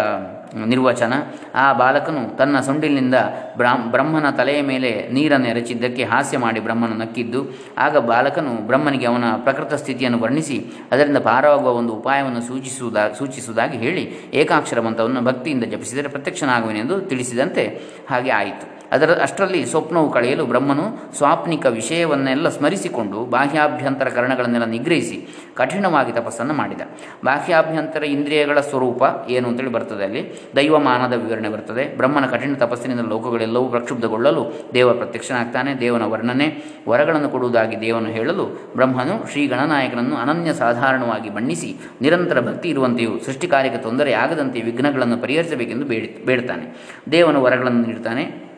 ನಿರ್ವಚನ. 0.67 1.13
ಆ 1.55 1.73
ಬಾಲಕನು 1.73 2.37
ತನ್ನ 2.37 2.61
ಸೊಂಡಿಲಿನಿಂದ 2.61 3.15
ಬ್ರಾಹ್ಮ 3.57 3.91
ಬ್ರಹ್ಮನ 3.91 4.31
ತಲೆಯ 4.31 4.63
ಮೇಲೆ 4.63 5.09
ನೀರನ್ನು 5.13 5.49
ಎರಚಿದ್ದಕ್ಕೆ 5.49 6.05
ಹಾಸ್ಯ 6.05 6.39
ಮಾಡಿ 6.39 6.61
ಬ್ರಹ್ಮನು 6.61 6.95
ನಕ್ಕಿದ್ದು. 6.95 7.59
ಆಗ 7.79 7.97
ಬಾಲಕನು 7.97 8.67
ಬ್ರಹ್ಮನಿಗೆ 8.67 9.07
ಅವನ 9.07 9.25
ಪ್ರಕೃತ 9.37 9.75
ಸ್ಥಿತಿಯನ್ನು 9.75 10.19
ವರ್ಣಿಸಿ, 10.19 10.65
ಅದರಿಂದ 10.93 11.17
ಪಾರವಾಗುವ 11.17 11.69
ಒಂದು 11.69 11.93
ಉಪಾಯವನ್ನು 11.93 12.41
ಸೂಚಿಸುವುದಾ, 12.41 13.09
ಸೂಚಿಸುವುದಾಗಿ 13.19 13.79
ಹೇಳಿ, 13.79 14.31
ಏಕಾಕ್ಷರ 14.35 14.81
ಮಂತ್ರವನ್ನು 14.81 15.23
ಭಕ್ತಿಯಿಂದ 15.23 15.65
ಜಪಿಸಿದರೆ 15.65 16.09
ಪ್ರತ್ಯಕ್ಷನಾಗುವನೆಂದು 16.09 17.01
ತಿಳಿಸಿದಂತೆ 17.01 17.81
ಹಾಗೆ 18.11 18.31
ಆಯಿತು. 18.31 18.75
ಅದರ, 18.93 19.19
ಅಷ್ಟರಲ್ಲಿ 19.23 19.67
ಸ್ವಪ್ನವು 19.67 20.11
ಕಳೆಯಲು 20.11 20.47
ಬ್ರಹ್ಮನು 20.47 21.17
ಸ್ವಾಪ್ನಿಕ 21.17 21.67
ವಿಷಯವನ್ನೆಲ್ಲ 21.67 22.49
ಸ್ಮರಿಸಿಕೊಂಡು 22.49 23.25
ಬಾಹ್ಯಾಭ್ಯಂತರ 23.25 24.09
ಕರಣಗಳನ್ನೆಲ್ಲ 24.09 24.67
ನಿಗ್ರಹಿಸಿ 24.67 25.44
ಕಠಿಣವಾಗಿ 25.55 26.13
ತಪಸ್ಸನ್ನು 26.13 26.55
ಮಾಡಿದ. 26.55 26.81
ಬಾಹ್ಯಾಭ್ಯಂತರ 27.25 28.05
ಇಂದ್ರಿಯಗಳ 28.05 28.61
ಸ್ವರೂಪ 28.61 29.03
ಏನು 29.29 29.49
ಅಂತೇಳಿ 29.49 29.73
ಬರ್ತದೆ 29.73 30.05
ಅಲ್ಲಿ. 30.05 30.23
ದೈವಮಾನದ 30.57 31.13
ವಿವರಣೆ 31.13 31.49
ಬರ್ತದೆ. 31.49 31.97
ಬ್ರಹ್ಮನ 31.97 32.27
ಕಠಿಣ 32.27 32.55
ತಪಸ್ಸಿನಿಂದ 32.55 33.01
ಲೋಕಗಳೆಲ್ಲವೂ 33.01 33.65
ಪ್ರಕ್ಷುಬ್ಧಗೊಳ್ಳಲು 33.65 34.53
ದೇವ 34.75 34.95
ಪ್ರತ್ಯಕ್ಷನಾಗ್ತಾನೆ, 34.95 35.75
ದೇವನ 35.81 36.03
ವರ್ಣನೆ, 36.03 36.63
ವರಗಳನ್ನು 36.89 37.29
ಕೊಡುವುದಾಗಿ 37.29 37.81
ದೇವನು 37.81 38.07
ಹೇಳಲು 38.07 38.47
ಬ್ರಹ್ಮನು 38.77 39.31
ಶ್ರೀ 39.31 39.47
ಗಣನಾಯಕನನ್ನು 39.47 40.17
ಅನನ್ಯ 40.17 40.53
ಸಾಧಾರಣವಾಗಿ 40.53 41.31
ಬಣ್ಣಿಸಿ 41.31 41.77
ನಿರಂತರ 42.03 42.41
ಭಕ್ತಿ 42.41 42.69
ಇರುವಂತೆಯೂ 42.69 43.19
ಸೃಷ್ಟಿ 43.19 43.49
ತೊಂದರೆ 43.83 44.13
ಆಗದಂತೆ 44.13 44.61
ವಿಘ್ನಗಳನ್ನು 44.61 45.19
ಪರಿಹರಿಸಬೇಕೆಂದು 45.19 45.87
ಬೇಡಿ, 45.87 46.25
ಬೇಡ್ತಾನೆ. 46.25 46.67
ದೇವನು 47.11 47.43
ವರಗಳನ್ನು 47.43 47.83
ನೀಡ್ತಾನೆ. 47.83 48.54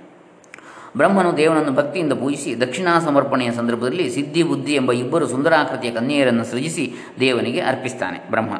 ಬ್ರಹ್ಮನು 0.96 1.36
ದೇವನನ್ನು 1.36 1.72
ಭಕ್ತಿಯಿಂದ 1.72 2.12
ಪೂಜಿಸಿ 2.12 2.60
ದಕ್ಷಿಣಾ 2.60 3.00
ಸಮರ್ಪಣೆಯ 3.00 3.52
ಸಂದರ್ಭದಲ್ಲಿ 3.52 4.10
ಸಿದ್ಧಿ 4.10 4.42
ಬುದ್ಧಿ 4.42 4.74
ಎಂಬ 4.74 4.92
ಇಬ್ಬರು 4.92 5.26
ಸುಂದರಾಕೃತಿಯ 5.26 5.90
ಕನ್ಯೆಯರನ್ನು 5.90 6.44
ಸೃಜಿಸಿ 6.44 6.92
ದೇವನಿಗೆ 7.20 7.60
ಅರ್ಪಿಸ್ತಾನೆ 7.60 8.30
ಬ್ರಹ್ಮ. 8.30 8.54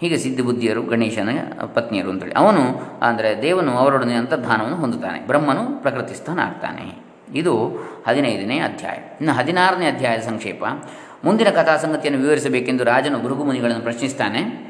ಹೀಗೆ 0.00 0.16
ಸಿದ್ಧಿ 0.16 0.42
ಬುದ್ಧಿಯರು 0.42 0.82
ಗಣೇಶನ 0.82 1.28
ಪತ್ನಿಯರು 1.74 2.10
ಅಂತೇಳಿ. 2.10 2.32
ಅವನು 2.32 2.60
ಅಂದರೆ 3.02 3.42
ದೇವನು 3.42 3.72
ಅವರೊಡನೆ 3.72 4.14
ಅಂತರ್ಧಾನವನ್ನು 4.14 4.76
ಹೊಂದುತ್ತಾನೆ. 4.76 5.26
ಬ್ರಹ್ಮನು 5.26 5.82
ಪ್ರಕೃತಿಸ್ಥನಾಗ್ತಾನೆ. 5.82 7.04
ಇದು 7.34 7.66
ಹದಿನೈದನೇ 8.08 8.58
ಅಧ್ಯಾಯ. 8.58 8.96
ಇನ್ನು 8.96 9.32
ಹದಿನಾರನೇ 9.32 9.86
ಅಧ್ಯಾಯದ 9.86 10.20
ಸಂಕ್ಷೇಪ. 10.20 10.64
ಮುಂದಿನ 11.24 11.48
ಕಥಾ 11.48 11.76
ಸಂಗತಿಯನ್ನು 11.76 12.22
ವಿವರಿಸಬೇಕೆಂದು 12.22 12.84
ರಾಜನು 12.84 13.18
ಭೃಗುಮುನಿಗಳನ್ನು 13.18 13.82
ಪ್ರಶ್ನಿಸ್ತಾನೆ. 13.82 14.69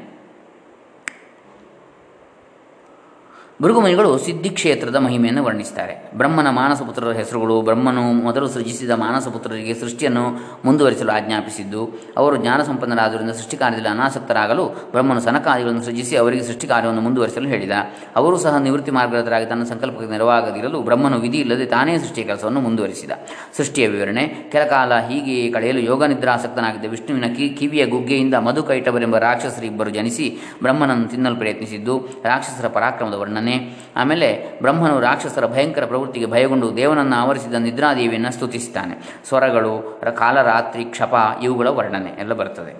ಭೃಗುಮುನಿಗಳು 3.63 4.11
ಸಿದ್ಧಿಕ್ಷೇತ್ರದ 4.25 4.97
ಮಹಿಮೆಯನ್ನು 5.05 5.41
ವರ್ಣಿಸ್ತಾರೆ. 5.47 5.93
ಬ್ರಹ್ಮನ 6.19 6.49
ಮಾನಸಪುತ್ರರ 6.59 7.11
ಹೆಸರುಗಳು, 7.19 7.55
ಬ್ರಹ್ಮನು 7.67 8.03
ಮೊದಲು 8.27 8.47
ಸೃಜಿಸಿದ 8.53 8.93
ಮಾನಸಪುತ್ರರಿಗೆ 9.03 9.73
ಸೃಷ್ಟಿಯನ್ನು 9.81 10.23
ಮುಂದುವರಿಸಲು 10.65 11.11
ಆಜ್ಞಾಪಿಸಿದ್ದು, 11.17 11.81
ಅವರು 12.21 12.35
ಜ್ಞಾನ 12.43 12.61
ಸಂಪನ್ನರಾದ್ದರಿಂದ 12.69 13.33
ಸೃಷ್ಟಿ 13.39 13.57
ಕಾರ್ಯದಲ್ಲಿ 13.57 13.89
ಅನಾಸಕ್ತರಾಗಲು 13.89 14.65
ಬ್ರಹ್ಮನು 14.93 15.21
ಸನಕಾದಿಗಳನ್ನು 15.27 15.83
ಸೃಜಿಸಿ 15.87 16.15
ಅವರಿಗೆ 16.21 16.45
ಸೃಷ್ಟಿ 16.49 16.69
ಕಾರ್ಯವನ್ನು 16.71 17.03
ಮುಂದುವರಿಸಲು 17.07 17.49
ಹೇಳಿದ. 17.53 17.75
ಅವರು 18.21 18.39
ಸಹ 18.45 18.53
ನಿವೃತ್ತಿ 18.67 18.93
ಮಾರ್ಗದರಾಗಿ 18.97 19.47
ತನ್ನ 19.51 19.67
ಸಂಕಲ್ಪಕ್ಕೆ 19.73 20.09
ನೆರವಾಗದಿರಲು 20.15 20.81
ಬ್ರಹ್ಮನು 20.89 21.19
ವಿಧಿ 21.25 21.39
ಇಲ್ಲದೆ 21.45 21.67
ತಾನೇ 21.75 21.93
ಸೃಷ್ಟಿಯ 21.99 22.25
ಕೆಲಸವನ್ನು 22.31 22.63
ಮುಂದುವರಿಸಿದ. 22.67 23.11
ಸೃಷ್ಟಿಯ 23.59 23.87
ವಿವರಣೆ, 23.87 24.25
ಕೆಲಕಾಲ 24.55 24.91
ಹೀಗೆಯೇ 25.11 25.45
ಕಳೆಯಲು 25.57 25.83
ಯೋಗ 25.91 26.03
ನಿದ್ರಾಸಕ್ತನಾಗಿದ್ದ 26.13 26.91
ವಿಷ್ಣುವಿನ 26.95 27.29
ಕಿ, 27.37 27.47
ಕಿವಿಯ 27.59 27.85
ಗುಗ್ಗೆಯಿಂದ 27.85 28.35
ಮಧು 28.49 28.63
ಕೈಟವರೆಂಬ 28.71 29.17
ರಾಕ್ಷಸರಿಬ್ಬರು 29.27 29.93
ಜನಿಸಿ 29.99 30.27
ಬ್ರಹ್ಮನನ್ನು 30.65 31.07
ತಿನ್ನಲು 31.15 31.39
ಪ್ರಯತ್ನಿಸಿದ್ದು, 31.43 31.97
ರಾಕ್ಷಸರ 32.31 32.67
ಪರಾಕ್ರಮದ 32.79 33.17
ವರ್ಣನೆ 33.23 33.49
ಆಮೇಲೆ 33.95 34.27
ಬ್ರಹ್ಮನು 34.61 34.99
ರಾಕ್ಷಸರ 34.99 35.45
ಭಯಂಕರ 35.45 35.85
ಪ್ರವೃತ್ತಿಗೆ 35.85 36.25
ಭಯಗೊಂಡು 36.25 36.67
ದೇವನನ್ನು 36.77 37.15
ಆವರಿಸಿದ 37.15 37.53
ನಿದ್ರಾದೇವಿಯನ್ನು 37.53 38.31
ಸ್ತುತಿಸ್ತಾನೆ 38.31 38.95
ಸ್ವರಗಳು 39.27 39.73
ಕಾಲರಾತ್ರಿ, 40.17 40.83
ಕ್ಷಪ 40.85 41.13
ಇವುಗಳ 41.43 41.67
ವರ್ಣನೆ 41.67 42.11
ಎಲ್ಲ 42.19 42.33
ಬರ್ತದೆ 42.33 42.73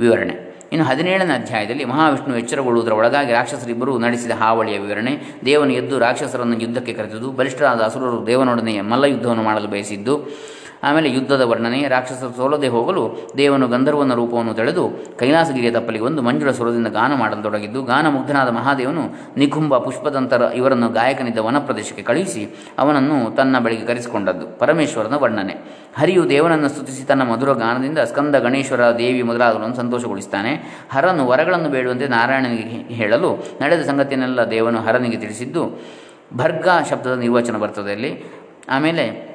ವಿವರಣೆ. 0.00 0.34
ಇನ್ನು 0.72 0.86
ಹದಿನೇಳನೇ 0.86 1.34
ಅಧ್ಯಾಯದಲ್ಲಿ 1.34 1.84
ಮಹಾವಿಷ್ಣು 1.84 2.36
ಎಚ್ಚರಗೊಳ್ಳುವುದರ 2.36 2.92
ಒಳಗಾಗಿ 2.92 3.32
ರಾಕ್ಷಸರಿಬ್ಬರು 3.32 3.92
ನಡೆಸಿದ 3.98 4.30
ಹಾವಳಿಯ 4.30 4.78
ವಿವರಣೆ. 4.78 5.12
ದೇವನು 5.44 5.72
ಎದ್ದು 5.72 5.98
ರಾಕ್ಷಸರನ್ನು 5.98 6.56
ಯುದ್ಧಕ್ಕೆ 6.60 6.92
ಕರೆದಿದ್ದು, 6.92 7.30
ಬಲಿಷ್ಠರಾದ 7.32 7.80
ಅಸುರರು 7.80 8.26
ದೇವನೊಡನೆ 8.26 8.74
ಮಲ್ಲ 8.80 9.04
ಯುದ್ಧವನ್ನು 9.04 9.42
ಮಾಡಲು 9.42 9.68
ಬಯಸಿದ್ದು 9.68 10.14
ಆಮೇಲೆ 10.82 11.10
ಯುದ್ಧದ 11.10 11.40
ವರ್ಣನೆ 11.40 11.88
ರಾಕ್ಷಸರು 11.88 12.36
ಸೋಲದೆ 12.36 12.68
ಹೋಗಲು 12.68 13.30
ದೇವನು 13.36 13.68
ಗಂಧರ್ವನ 13.68 14.14
ರೂಪವನ್ನು 14.14 14.54
ತಳೆದು 14.54 14.84
ಕೈಲಾಸಗಿರಿಯ 15.18 15.70
ತಪ್ಪಲಿಗೆ 15.70 16.04
ಒಂದು 16.04 16.22
ಮಂಜುಳ 16.22 16.50
ಸ್ವರದಿಂದ 16.50 16.86
ಗಾನ 16.86 17.14
ಮಾಡಲು 17.14 17.42
ತೊಡಗಿದ್ದು 17.42 17.82
ಗಾನ 17.82 18.08
ಮುಗ್ಧನಾದ 18.08 18.48
ಮಹಾದೇವನು 18.48 19.04
ನಿಖುಂಬ 19.36 19.78
ಪುಷ್ಪದಂತರ 19.78 20.42
ಇವರನ್ನು 20.54 20.88
ಗಾಯಕನಿದ್ದ 20.88 21.38
ವನ 21.38 21.58
ಪ್ರದೇಶಕ್ಕೆ 21.58 22.02
ಕಳುಹಿಸಿ 22.02 22.54
ಅವನನ್ನು 22.78 23.36
ತನ್ನ 23.36 23.58
ಬಳಿಗೆ 23.58 23.86
ಕರೆಸಿಕೊಂಡದ್ದು. 23.86 24.58
ಪರಮೇಶ್ವರನ 24.58 25.14
ವರ್ಣನೆ. 25.14 25.54
ಹರಿಯು 25.98 26.28
ದೇವನನ್ನು 26.28 26.68
ಸ್ತುತಿಸಿ 26.68 27.04
ತನ್ನ 27.04 27.22
ಮಧುರ 27.22 27.52
ಗಾನದಿಂದ 27.52 27.98
ಸ್ಕಂದ 27.98 28.34
ಗಣೇಶ್ವರ 28.34 28.98
ದೇವಿ 28.98 29.22
ಮೊದಲಾದವರನ್ನು 29.22 29.76
ಸಂತೋಷಗೊಳಿಸುತ್ತಾನೆ. 29.76 30.84
ಹರನು 30.92 31.26
ವರಗಳನ್ನು 31.26 31.68
ಬೇಡುವಂತೆ 31.68 32.08
ನಾರಾಯಣನಿಗೆ 32.08 32.94
ಹೇಳಲು 32.94 33.44
ನಡೆದ 33.60 33.82
ಸಂಗತಿಯನ್ನೆಲ್ಲ 33.82 34.50
ದೇವನು 34.50 34.80
ಹರನಿಗೆ 34.80 35.16
ತಿಳಿಸಿದ್ದು, 35.16 35.82
ಭರ್ಗ 36.36 36.68
ಶಬ್ದದ 36.90 37.16
ನಿರ್ವಚನ 37.18 37.56
ಬರ್ತದೆ 37.56 37.92
ಅಲ್ಲಿ. 37.92 38.12
ಆಮೇಲೆ 38.68 39.33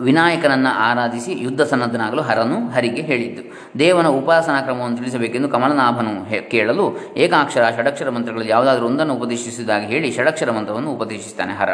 ವಿನಾಯಕನನ್ನು 0.00 0.68
ಆರಾಧಿಸಿ 0.68 1.32
ಯುದ್ಧ 1.38 1.60
ಸನ್ನದ್ಧನಾಗಲು 1.60 2.22
ಹರನು 2.22 2.68
ಹರಿಗೆ 2.68 3.02
ಹೇಳಿದ್ದು. 3.02 3.68
ದೇವನ 3.78 4.06
ಉಪಾಸನಾ 4.06 4.60
ಕ್ರಮವನ್ನು 4.60 4.96
ತಿಳಿಸಬೇಕೆಂದು 4.96 5.48
ಕಮಲನಾಭನು 5.48 6.50
ಕೇಳಲು 6.50 7.14
ಏಕಾಕ್ಷರ 7.16 7.64
ಷಡಕ್ಷರ 7.76 8.10
ಮಂತ್ರಗಳಲ್ಲಿ 8.10 8.50
ಯಾವುದಾದ್ರೂ 8.50 8.86
ಒಂದನ್ನು 8.86 9.14
ಉಪದೇಶಿಸಿದಾಗ 9.14 9.82
ಹೇಳಿ 9.82 10.12
ಷಡಕ್ಷರ 10.12 10.50
ಮಂತ್ರವನ್ನು 10.50 10.92
ಉಪದೇಶಿಸ್ತಾನೆ 10.92 11.52
ಹರ. 11.52 11.68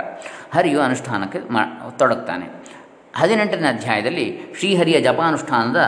ಹರಿಯು 0.55 0.81
ಅನುಷ್ಠಾನಕ್ಕೆ 0.81 1.39
ಮಾ, 1.39 1.91
ತೊಡಗ್ತಾನೆ. 1.99 2.47
ಹದಿನೆಂಟನೇ 3.17 3.69
ಅಧ್ಯಾಯದಲ್ಲಿ 3.69 4.41
ಶ್ರೀಹರಿಯ 4.59 5.01
ಜಪಾನುಷ್ಠಾನದ 5.01 5.81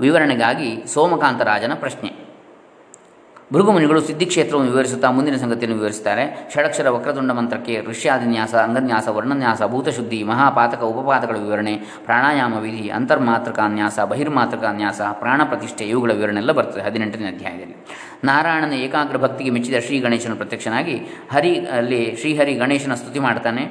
ವಿವರಣೆಗಾಗಿ 0.00 0.84
ಸೋಮಕಾಂತರಾಜನ 0.94 1.72
ಪ್ರಶ್ನೆ. 1.74 2.23
ಭೃಗುಮುನಿಗಳು 3.52 4.00
ಸಿದ್ಧಿಕ್ಷೇತ್ರವನ್ನು 4.00 4.70
ವಿವರಿಸುತ್ತಾ 4.70 5.10
ಮುಂದಿನ 5.10 5.36
ಸಂಗತಿಯನ್ನು 5.36 5.78
ವಿವರಿಸುತ್ತಾರೆ. 5.78 6.50
ಷಡಕ್ಷರ 6.54 6.88
ವಕ್ರದುಂಡ 6.88 7.30
ಮಂತ್ರಕ್ಕೆ 7.30 7.80
ಋಷ್ಯಾದಿನ್ಯಾಸ, 7.90 8.54
ಅಂಗನ್ಯಾಸ, 8.54 9.08
ವರ್ಣನ್ಯಾಸ, 9.08 9.62
ಭೂತಶುದ್ಧಿ, 9.62 10.22
ಮಹಾಪಾತಕ 10.22 10.82
ಉಪಪಾತಗಳ 10.82 11.36
ವಿವರಣೆ, 11.36 11.76
ಪ್ರಾಣಾಯಾಮ 12.04 12.58
ವಿಧಿ, 12.58 12.88
ಅಂತರ್ಮಾತೃಕಾನ್ಯಾಸ, 12.88 14.00
ಬಹಿರ್ಮಾತೃಕಾನ್ಯಾಸ 14.00 15.00
ಪ್ರಾಣ 15.12 15.40
ಪ್ರತಿಷ್ಠೆ 15.44 15.84
ಇವುಗಳ 15.84 16.12
ವಿವರಣೆ 16.12 16.40
ಎಲ್ಲ 16.40 16.52
ಬರ್ತದೆ 16.52 16.82
ಹದಿನೆಂಟನೇ 16.82 17.26
ಅಧ್ಯಾಯದಲ್ಲಿ. 17.26 17.76
ನಾರಾಯಣನ 18.24 18.72
ಏಕಾಗ್ರ 18.72 19.16
ಭಕ್ತಿಗೆ 19.16 19.50
ಮೆಚ್ಚಿದ 19.50 19.74
ಶ್ರೀ 19.86 19.98
ಗಣೇಶನ 19.98 20.34
ಪ್ರತ್ಯಕ್ಷನಾಗಿ 20.34 20.94
ಹರಿ 21.32 21.66
ಅಲ್ಲಿ 21.66 22.16
ಶ್ರೀಹರಿ 22.20 22.54
ಗಣೇಶನ 22.54 22.94
ಸ್ತುತಿ 22.94 23.18
ಮಾಡ್ತಾನೆ. 23.18 23.64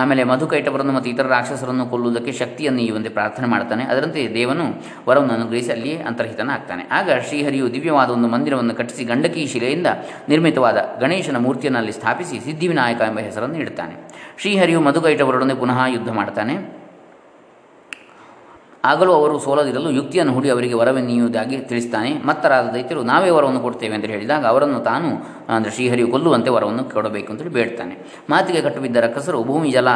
ಆಮೇಲೆ 0.00 0.24
ಮಧುಕೈಟವರನ್ನು 0.24 0.92
ಮತ್ತು 0.92 1.10
ಇತರ 1.10 1.26
ರಾಕ್ಷಸರನ್ನು 1.28 1.86
ಕೊಲ್ಲುವುದಕ್ಕೆ 1.86 2.32
ಶಕ್ತಿಯನ್ನು 2.32 2.80
ನೀಯುವಂತೆ 2.80 3.08
ಪ್ರಾರ್ಥನೆ 3.08 3.46
ಮಾಡ್ತಾನೆ. 3.46 3.84
ಅದರಂತೆ 3.84 4.22
ದೇವನು 4.34 4.66
ವರವನ್ನು 5.08 5.34
ಅನುಗ್ರಹಿಸಿ 5.34 5.72
ಅಂತರ್ಹಿತನ 5.72 6.06
ಅಂತರ್ಹಿತನಾಗ್ತಾನೆ. 6.08 6.82
ಆಗ 6.90 7.10
ಶ್ರೀಹರಿಯು 7.28 7.72
ದಿವ್ಯವಾದ 7.72 8.10
ಒಂದು 8.10 8.28
ಮಂದಿರವನ್ನು 8.28 8.74
ಕಟ್ಟಿಸಿ 8.74 9.04
ಗಂಡಕಿ 9.04 9.46
ಶಿಲೆಯಿಂದ 9.46 9.86
ನಿರ್ಮಿತವಾದ 10.28 10.78
ಗಣೇಶನ 11.00 11.36
ಮೂರ್ತಿಯನ್ನು 11.36 11.78
ಅಲ್ಲಿ 11.78 11.92
ಸ್ಥಾಪಿಸಿ 11.92 12.38
ಸಿದ್ಧಿವಿನಾಯಕ 12.40 13.00
ಎಂಬ 13.00 13.18
ಹೆಸರನ್ನು 13.18 13.58
ಇಡ್ತಾನೆ 13.58 13.94
ಶ್ರೀಹರಿಯು 14.38 14.80
ಮಧುಕೈಟವರೊಡನೆ 14.80 15.54
ಪುನಃ 15.54 15.78
ಯುದ್ಧ 15.86 16.10
ಮಾಡ್ತಾನೆ. 16.20 16.83
ಆಗಲೂ 18.90 19.12
ಅವರು 19.20 19.34
ಸೋಲದಿರಲು 19.44 19.90
ಯುಕ್ತಿಯನ್ನು 19.98 20.32
ಹುಡಿ 20.36 20.48
ಅವರಿಗೆ 20.54 20.76
ವರವೆನ್ನೆಯುವುದಾಗಿ 20.80 21.56
ತಿಳಿಸ್ತಾನೆ. 21.70 22.10
ಮತ್ತರಾದ 22.28 22.66
ದೈತ್ಯರು, 22.74 23.02
ನಾವೇ 23.12 23.30
ವರವನ್ನು 23.36 23.62
ಕೊಡ್ತೇವೆ 23.66 23.94
ಅಂತ 23.98 24.08
ಹೇಳಿದಾಗ 24.14 24.44
ಅವರನ್ನು 24.52 24.80
ತಾನು, 24.90 25.10
ಅಂದರೆ 25.56 25.72
ಶ್ರೀಹರಿಯು 25.76 26.08
ಕೊಲ್ಲುವಂತೆ 26.14 26.50
ವರವನ್ನು 26.56 26.84
ಕೊಡಬೇಕು 26.96 27.30
ಅಂತೇಳಿ 27.32 27.54
ಬೇಡ್ತಾನೆ. 27.58 27.96
ಮಾತಿಗೆ 28.30 28.62
ಕಟ್ಟುಬಿದ್ದ 28.66 29.02
ರಕ್ಕಸರು 29.06 29.40
ಭೂಮಿ 29.52 29.70
ಜಲ 29.70 29.88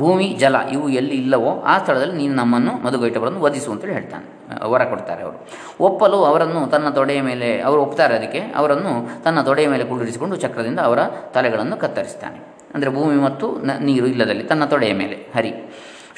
ಭೂಮಿ 0.00 0.26
ಜಲ 0.40 0.56
ಇವು 0.72 0.86
ಎಲ್ಲಿ 1.00 1.14
ಇಲ್ಲವೋ 1.14 1.50
ಆ 1.72 1.74
ಸ್ಥಳದಲ್ಲಿ 1.78 2.16
ನೀನು 2.22 2.34
ನಮ್ಮನ್ನು 2.34 2.72
ಮಧುಗೈಟವರನ್ನು 2.84 3.40
ವಧಿಸು 3.40 3.68
ಅಂತೇಳಿ 3.72 3.94
ಹೇಳ್ತಾನೆ. 3.94 4.26
ವರ 4.72 4.82
ಕೊಡ್ತಾರೆ 4.84 5.22
ಅವರು. 5.22 5.38
ಒಪ್ಪಲು 5.80 6.18
ಅವರನ್ನು 6.30 6.60
ತನ್ನ 6.70 6.88
ತೊಡೆಯ 6.90 7.20
ಮೇಲೆ, 7.20 7.48
ಅವರು 7.60 7.80
ಒಪ್ತಾರೆ 7.82 8.14
ಅದಕ್ಕೆ, 8.14 8.40
ಅವರನ್ನು 8.56 8.92
ತನ್ನ 9.24 9.42
ತೊಡೆಯ 9.42 9.68
ಮೇಲೆ 9.68 9.84
ಕುಳ್ಳಿರಿಸಿಕೊಂಡು 9.84 10.36
ಚಕ್ರದಿಂದ 10.36 10.78
ಅವರ 10.78 10.98
ತಲೆಗಳನ್ನು 11.34 11.76
ಕತ್ತರಿಸ್ತಾನೆ. 11.76 12.38
ಅಂದರೆ 12.74 12.90
ಭೂಮಿ 12.90 13.16
ಮತ್ತು 13.16 13.48
ನೀರು 13.84 14.06
ಇಲ್ಲದಲ್ಲಿ 14.06 14.44
ತನ್ನ 14.44 14.64
ತೊಡೆಯ 14.64 14.94
ಮೇಲೆ, 14.94 15.18
ಹರಿ. 15.36 15.52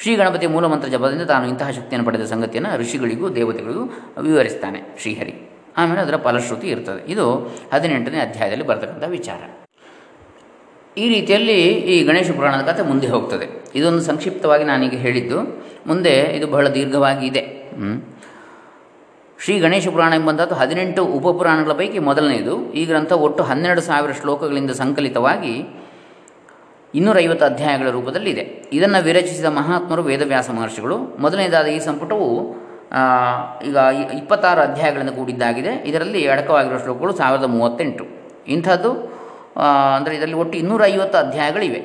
ಶ್ರೀ 0.01 0.15
ಗಣಪತಿ 0.15 0.47
ಮೂಲಮಂತ್ರ 0.47 0.87
ಜಪದಿಂದ 0.87 1.21
ತಾನು 1.21 1.47
ಇಂತಹ 1.47 1.69
ಶಕ್ತಿಯನ್ನು 1.69 2.05
ಪಡೆದ 2.05 2.25
ಸಂಗತಿಯನ್ನು 2.25 2.79
ಋಷಿಗಳಿಗೂ 2.79 3.29
ದೇವತೆಗಳಿಗೂ 3.29 3.83
ವಿವರಿಸ್ತಾನೆ 4.21 4.79
ಶ್ರೀಹರಿ. 5.01 5.33
ಆಮೇಲೆ 5.77 6.01
ಅದರ 6.01 6.17
ಫಲಶ್ರುತಿ 6.17 6.67
ಇರ್ತದೆ. 6.67 7.11
ಇದು 7.11 7.25
ಹದಿನೆಂಟನೇ 7.73 8.19
ಅಧ್ಯಾಯದಲ್ಲಿ 8.19 8.65
ಬರತಕ್ಕಂಥ 8.65 9.03
ವಿಚಾರ. 9.03 9.41
ಈ 10.97 11.09
ರೀತಿಯಲ್ಲಿ 11.09 11.57
ಈ 11.63 12.03
ಗಣೇಶ 12.03 12.31
ಪುರಾಣದ 12.31 12.63
ಕಥೆ 12.63 12.81
ಮುಂದೆ 12.81 13.07
ಹೋಗ್ತದೆ. 13.07 13.47
ಇದೊಂದು 13.75 14.01
ಸಂಕ್ಷಿಪ್ತವಾಗಿ 14.01 14.63
ನಾನೀಗ 14.63 14.93
ಹೇಳಿದ್ದು. 14.93 15.39
ಮುಂದೆ 15.87 16.13
ಇದು 16.37 16.47
ಬಹಳ 16.47 16.67
ದೀರ್ಘವಾಗಿ 16.67 17.27
ಇದೆ. 17.27 17.43
ಶ್ರೀ 19.43 19.59
ಗಣೇಶ 19.59 19.87
ಪುರಾಣ 19.87 20.13
ಎಂಬಂಥದ್ದು 20.13 20.55
ಹದಿನೆಂಟು 20.55 21.05
ಉಪಪುರಾಣಗಳ 21.05 21.73
ಪೈಕಿ 21.73 21.99
ಮೊದಲನೆಯದು 21.99 22.71
ಈ 22.71 22.85
ಗ್ರಂಥ 22.85 23.11
ಒಟ್ಟು 23.11 23.43
ಹನ್ನೆರಡು 23.43 23.81
ಸಾವಿರ 23.81 24.11
ಶ್ಲೋಕಗಳಿಂದ 24.11 24.71
ಸಂಕಲಿತವಾಗಿ 24.71 25.55
ಇನ್ನೂರೈವತ್ತು 26.95 27.45
ಅಧ್ಯಾಯಗಳ 27.45 27.89
ರೂಪದಲ್ಲಿದೆ. 27.89 28.43
ಇದನ್ನು 28.73 28.99
ವಿರಚಿಸಿದ 29.03 29.45
ಮಹಾತ್ಮರು 29.59 30.01
ವೇದವ್ಯಾಸ 30.03 30.49
ಮಹರ್ಷಿಗಳು. 30.49 30.97
ಮೊದಲನೇದಾದ 31.19 31.67
ಈ 31.75 31.79
ಸಂಪುಟವು 31.79 32.27
ಈಗ 33.63 33.77
ಇಪ್ಪತ್ತಾರು 34.19 34.61
ಅಧ್ಯಾಯಗಳನ್ನು 34.61 35.13
ಕೂಡಿದ್ದಾಗಿದೆ. 35.13 35.73
ಇದರಲ್ಲಿ 35.89 36.21
ಅಡಕವಾಗಿರುವ 36.27 36.79
ಶ್ಲೋಕಗಳು 36.79 37.13
ಸಾವಿರದ 37.13 37.43
ಮೂವತ್ತೆಂಟು. 37.43 38.05
ಇಂಥದ್ದು 38.47 38.91
ಅಂದರೆ 39.97 40.13
ಇದರಲ್ಲಿ 40.15 40.37
ಒಟ್ಟು 40.43 40.55
ಇನ್ನೂರೈವತ್ತು 40.57 41.17
ಅಧ್ಯಾಯಗಳಿವೆ. 41.17 41.81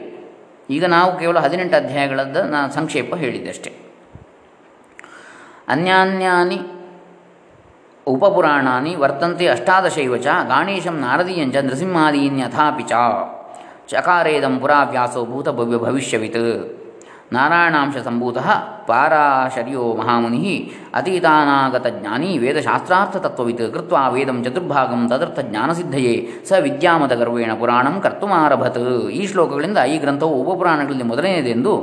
ಈಗ 0.77 0.85
ನಾವು 0.85 1.11
ಕೇವಲ 1.19 1.39
ಹದಿನೆಂಟು 1.39 1.77
ಅಧ್ಯಾಯಗಳದ್ದು 1.77 2.41
ನಾನು 2.55 2.69
ಸಂಕ್ಷೇಪ 2.73 3.15
ಹೇಳಿದ್ದೆ 3.15 3.51
ಅಷ್ಟೇ. 3.51 3.73
ಅನ್ಯಾನ್ಯಾನಿ 5.69 6.59
ಉಪಪುರಾಣಾನಿ 8.07 8.93
ವರ್ತಂತೆ 8.95 9.47
ಅಷ್ಟಾದಶೈವ 9.47 10.17
ಚ 10.17 10.27
ಗಾಣೇಶಂ 10.49 10.97
ನಾರದೀಯಂಚ 11.01 11.57
ನೃಸಿಂಹಾದೀನ್ಯಥಾಪಿ 11.69 12.83
ಚ 12.83 12.93
ಚಕಾರೇದಂ 13.91 14.55
ಪುರಾವ್ಯಾಸೋ 14.63 15.25
ಭೂತ 15.25 15.49
ಭವ್ಯ 15.49 15.79
ಭವಿಷ್ಯವಿತ್. 15.79 16.43
ನಾರಾಯಣಾಂಶ 17.33 17.97
ಸಂಭೂತ 18.05 18.39
ಪಾರಾಶರ್ಯೋ 18.89 19.85
ಮಹಾಮುನಿ 20.01 20.53
ಅತೀತಾನಾಗತ 20.95 21.87
ಜ್ಞಾನಿ 21.87 22.29
ವೇದಶಾಸ್ತ್ರಾರ್ಥತತ್ವವಿತ್ 22.39 23.65
ಕೃತ್ವಾ 23.75 24.03
ವೇದಂ 24.09 24.39
ಚತುರ್ಭಾಗಂ 24.45 25.03
ತದರ್ಥ 25.09 25.41
ಜ್ಞಾನಸಿದ್ಧಯೇ 25.49 26.15
ಸ 26.49 26.61
ವಿದ್ಯಾಮದ 26.67 27.15
ಗರ್ವೇಣ 27.15 27.53
ಪುರಾಣಂ 27.61 27.97
ಕರ್ತುಮಾರಭತ್. 28.01 28.85
ಈ 29.11 29.27
ಶ್ಲೋಕಗಳಿಂದ 29.27 29.79
ಈ 29.79 29.97
ಗ್ರಂಥವು 29.99 30.35
ಉಪಪುರಾಣಗಳಲ್ಲಿ 30.43 31.07
ಮೊದಲನೆಯದೆಂದು 31.13 31.75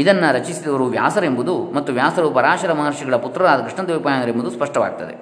ಇದನ್ನು 0.00 0.28
ರಚಿಸಿದವರು 0.36 0.86
ವ್ಯಾಸರೆಂಬುದು 0.96 1.54
ಮತ್ತು 1.76 1.90
ವ್ಯಾಸರು 1.98 2.28
ಪರಾಶರ 2.30 2.72
ಮಹರ್ಷಿಗಳ 2.80 3.16
ಪುತ್ರರಾದ 3.24 3.60
ಕೃಷ್ಣದೇವಪಾಯನರೆಂಬುದು 3.66 4.50
ಸ್ಪಷ್ಟವಾಗ್ತದೆ. 4.56 5.14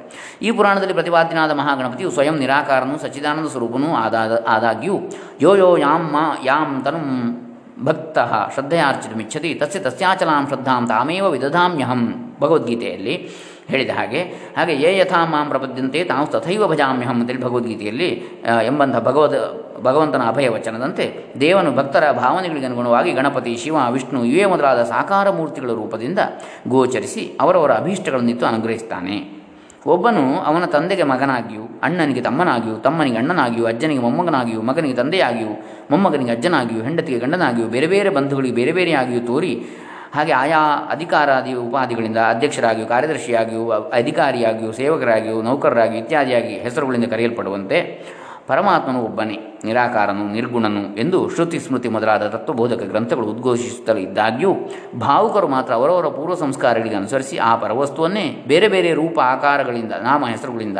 ಈ 0.46 0.50
ಪುರಾಣದಲ್ಲಿ 0.50 0.96
ಪ್ರತಿಪಾದ್ಯನಾದ 0.98 1.52
ಮಹಾಗಣಪತಿಯು 1.60 2.10
ಸ್ವಯಂ 2.10 2.36
ನಿರಾಕಾರನು 2.42 2.96
ಸಚ್ಚಿದಾನಂದ 3.02 3.50
ಸ್ವರೂಪನೂ 3.54 3.90
ಆದಾದ, 4.04 4.32
ಆದಾಗ್ಯೂ 4.48 4.96
ಯೋ 5.40 5.52
ಯೋ 5.62 5.70
ಯಾಂ 5.86 6.04
ಮಾ 6.14 6.24
ಯಾಂ 6.44 6.70
ತನು 6.84 7.02
ಭಕ್ತ 7.84 8.18
ಶ್ರದ್ಧೆಯಾರ್ಚಿತುಮಿಚ್ಛತಿ 8.54 9.50
ತಸ್ಯ 9.60 9.80
ತಸ್ಯಾಚಲಾಂ 9.80 10.46
ಶ್ರದ್ಧಾಂ 10.50 10.82
ತಾಮೇವ 10.88 11.26
ವಿದಧಾಮ್ಯಹಂ 11.34 12.00
ಭಗವದ್ಗೀತೆಯಲ್ಲಿ 12.40 13.14
ಹೇಳಿದ 13.70 13.90
ಹಾಗೆ 13.90 14.20
ಹಾಗೆ 14.56 14.74
ಯೇ 14.82 14.90
ಯಥಾ 14.98 15.20
ಮಾಂ 15.24 15.48
ಪ್ರಪದ್ಯಂತೆ 15.48 16.04
ತಾವು 16.04 16.26
ತಥೈವ 16.26 16.66
ಭಜಾಮ್ಯಹಂ 16.66 17.20
ಅಂತೇಳಿ 17.20 17.42
ಭಗವದ್ಗೀತೆಯಲ್ಲಿ 17.42 18.10
ಎಂಬಂಥ 18.64 18.96
ಭಗವದ್, 18.96 19.38
ಭಗವಂತನ 19.82 20.22
ಅಭಯ 20.28 20.48
ವಚನದಂತೆ 20.48 21.04
ದೇವನು 21.40 21.72
ಭಕ್ತರ 21.72 22.04
ಭಾವನೆಗಳಿಗೆ 22.12 22.66
ಅನುಗುಣವಾಗಿ 22.66 23.12
ಗಣಪತಿ, 23.12 23.56
ಶಿವ, 23.56 23.76
ವಿಷ್ಣು 23.90 24.24
ಇವೇ 24.24 24.44
ಮೊದಲಾದ 24.44 24.82
ಸಾಕಾರ 24.82 25.30
ಮೂರ್ತಿಗಳ 25.30 25.70
ರೂಪದಿಂದ 25.70 26.18
ಗೋಚರಿಸಿ 26.68 27.24
ಅವರವರ 27.40 27.72
ಅಭೀಷ್ಟಗಳನ್ನಿತ್ತು 27.72 28.46
ಅನುಗ್ರಹಿಸ್ತಾನೆ. 28.46 29.16
ಒಬ್ಬನು 29.86 30.22
ಅವನ 30.40 30.64
ತಂದೆಗೆ 30.64 31.02
ಮಗನಾಗಿಯೂ, 31.02 31.64
ಅಣ್ಣನಿಗೆ 31.82 32.20
ತಮ್ಮನಾಗಿಯೂ, 32.20 32.76
ತಮ್ಮನಿಗೆ 32.76 33.16
ಅಣ್ಣನಾಗಿಯೂ, 33.16 33.66
ಅಜ್ಜನಿಗೆ 33.66 34.00
ಮೊಮ್ಮಗನಾಗಿಯೂ, 34.00 34.62
ಮಗನಿಗೆ 34.62 34.94
ತಂದೆಯಾಗಿಯೂ, 34.94 35.52
ಮೊಮ್ಮಗನಿಗೆ 35.90 36.30
ಅಜ್ಜನಾಗಿಯೂ, 36.30 36.80
ಹೆಂಡತಿಗೆ 36.82 37.18
ಗಂಡನಾಗಿಯೂ, 37.18 37.68
ಬೇರೆ 37.68 37.86
ಬೇರೆ 37.86 38.10
ಬಂಧುಗಳಿಗೆ 38.10 38.54
ಬೇರೆ 38.54 38.72
ಬೇರೆಯಾಗಿಯೂ 38.72 39.20
ತೋರಿ 39.26 39.52
ಹಾಗೆ 40.14 40.32
ಆಯಾ 40.32 40.60
ಅಧಿಕಾರಾದಿ 40.90 41.52
ಉಪಾಧಿಗಳಿಂದ 41.54 42.16
ಅಧ್ಯಕ್ಷರಾಗಿಯೂ 42.28 42.86
ಕಾರ್ಯದರ್ಶಿಯಾಗಿಯೂ 42.86 43.70
ಅಧಿಕಾರಿಯಾಗಿಯೂ 43.70 44.72
ಸೇವಕರಾಗಿಯೂ 44.72 45.42
ನೌಕರರಾಗಿಯೂ 45.42 46.04
ಇತ್ಯಾದಿಯಾಗಿ 46.04 46.54
ಹೆಸರುಗಳಿಂದ 46.58 47.04
ಕರೆಯಲ್ಪಡುವಂತೆ 47.04 47.78
ಪರಮಾತ್ಮನು 48.46 49.00
ಒಬ್ಬನೇ, 49.02 49.34
ನಿರಾಕಾರನು, 49.64 50.32
ನಿರ್ಗುಣನು 50.32 50.96
ಎಂದು 50.96 51.28
ಶ್ರುತಿ 51.28 51.58
ಸ್ಮೃತಿ 51.58 51.88
ಮೊದಲಾದ 51.88 52.28
ತತ್ವಬೋಧಕ 52.28 52.82
ಗ್ರಂಥಗಳು 52.82 53.26
ಉದ್ಘೋಷಿಸುತ್ತಲೇ 53.26 54.00
ಇದ್ದಾಗ್ಯೂ 54.00 54.54
ಭಾವುಕರು 54.98 55.48
ಮಾತ್ರ 55.48 55.72
ಅವರವರ 55.74 56.08
ಪೂರ್ವ 56.08 56.34
ಸಂಸ್ಕಾರಗಳಿಗೆ 56.34 56.94
ಅನುಸರಿಸಿ 56.94 57.38
ಆ 57.38 57.56
ಪರವಸ್ತುವನ್ನೇ 57.56 58.44
ಬೇರೆ 58.46 58.68
ಬೇರೆ 58.68 58.92
ರೂಪ 58.94 59.20
ಆಕಾರಗಳಿಂದ, 59.20 59.92
ನಾಮ 59.92 60.26
ಹೆಸರುಗಳಿಂದ 60.26 60.78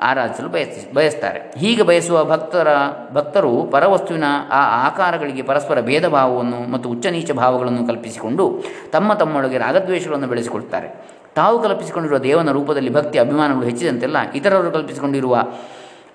ಆರಾಧಿಸಲು 0.00 0.48
ಬಯಸಿ, 0.48 0.94
ಬಯಸ್ತಾರೆ. 0.94 1.58
ಹೀಗೆ 1.58 1.82
ಬಯಸುವ 1.82 2.24
ಭಕ್ತರ, 2.24 2.68
ಭಕ್ತರು 3.12 3.62
ಪರವಸ್ತುವಿನ 3.70 4.24
ಆ 4.50 4.86
ಆಕಾರಗಳಿಗೆ 4.86 5.42
ಪರಸ್ಪರ 5.42 5.80
ಭೇದ 5.80 6.08
ಭಾವವನ್ನು 6.08 6.70
ಮತ್ತು 6.72 6.90
ಉಚ್ಚ 6.90 7.06
ನೀಚ 7.06 7.32
ಭಾವಗಳನ್ನು 7.32 7.86
ಕಲ್ಪಿಸಿಕೊಂಡು 7.86 8.64
ತಮ್ಮ 8.92 9.14
ತಮ್ಮೊಳಗೆ 9.14 9.58
ರಾಗದ್ವೇಷಗಳನ್ನು 9.58 10.26
ಬೆಳೆಸಿಕೊಳ್ತಾರೆ. 10.26 11.20
ತಾವು 11.34 11.62
ಕಲ್ಪಿಸಿಕೊಂಡಿರುವ 11.62 12.18
ದೇವನ 12.18 12.50
ರೂಪದಲ್ಲಿ 12.50 12.92
ಭಕ್ತಿ 12.92 13.18
ಅಭಿಮಾನಗಳು 13.18 13.64
ಹೆಚ್ಚಿದಂತೆಲ್ಲ 13.64 14.32
ಇತರರು 14.32 14.70
ಕಲ್ಪಿಸಿಕೊಂಡಿರುವ 14.70 15.42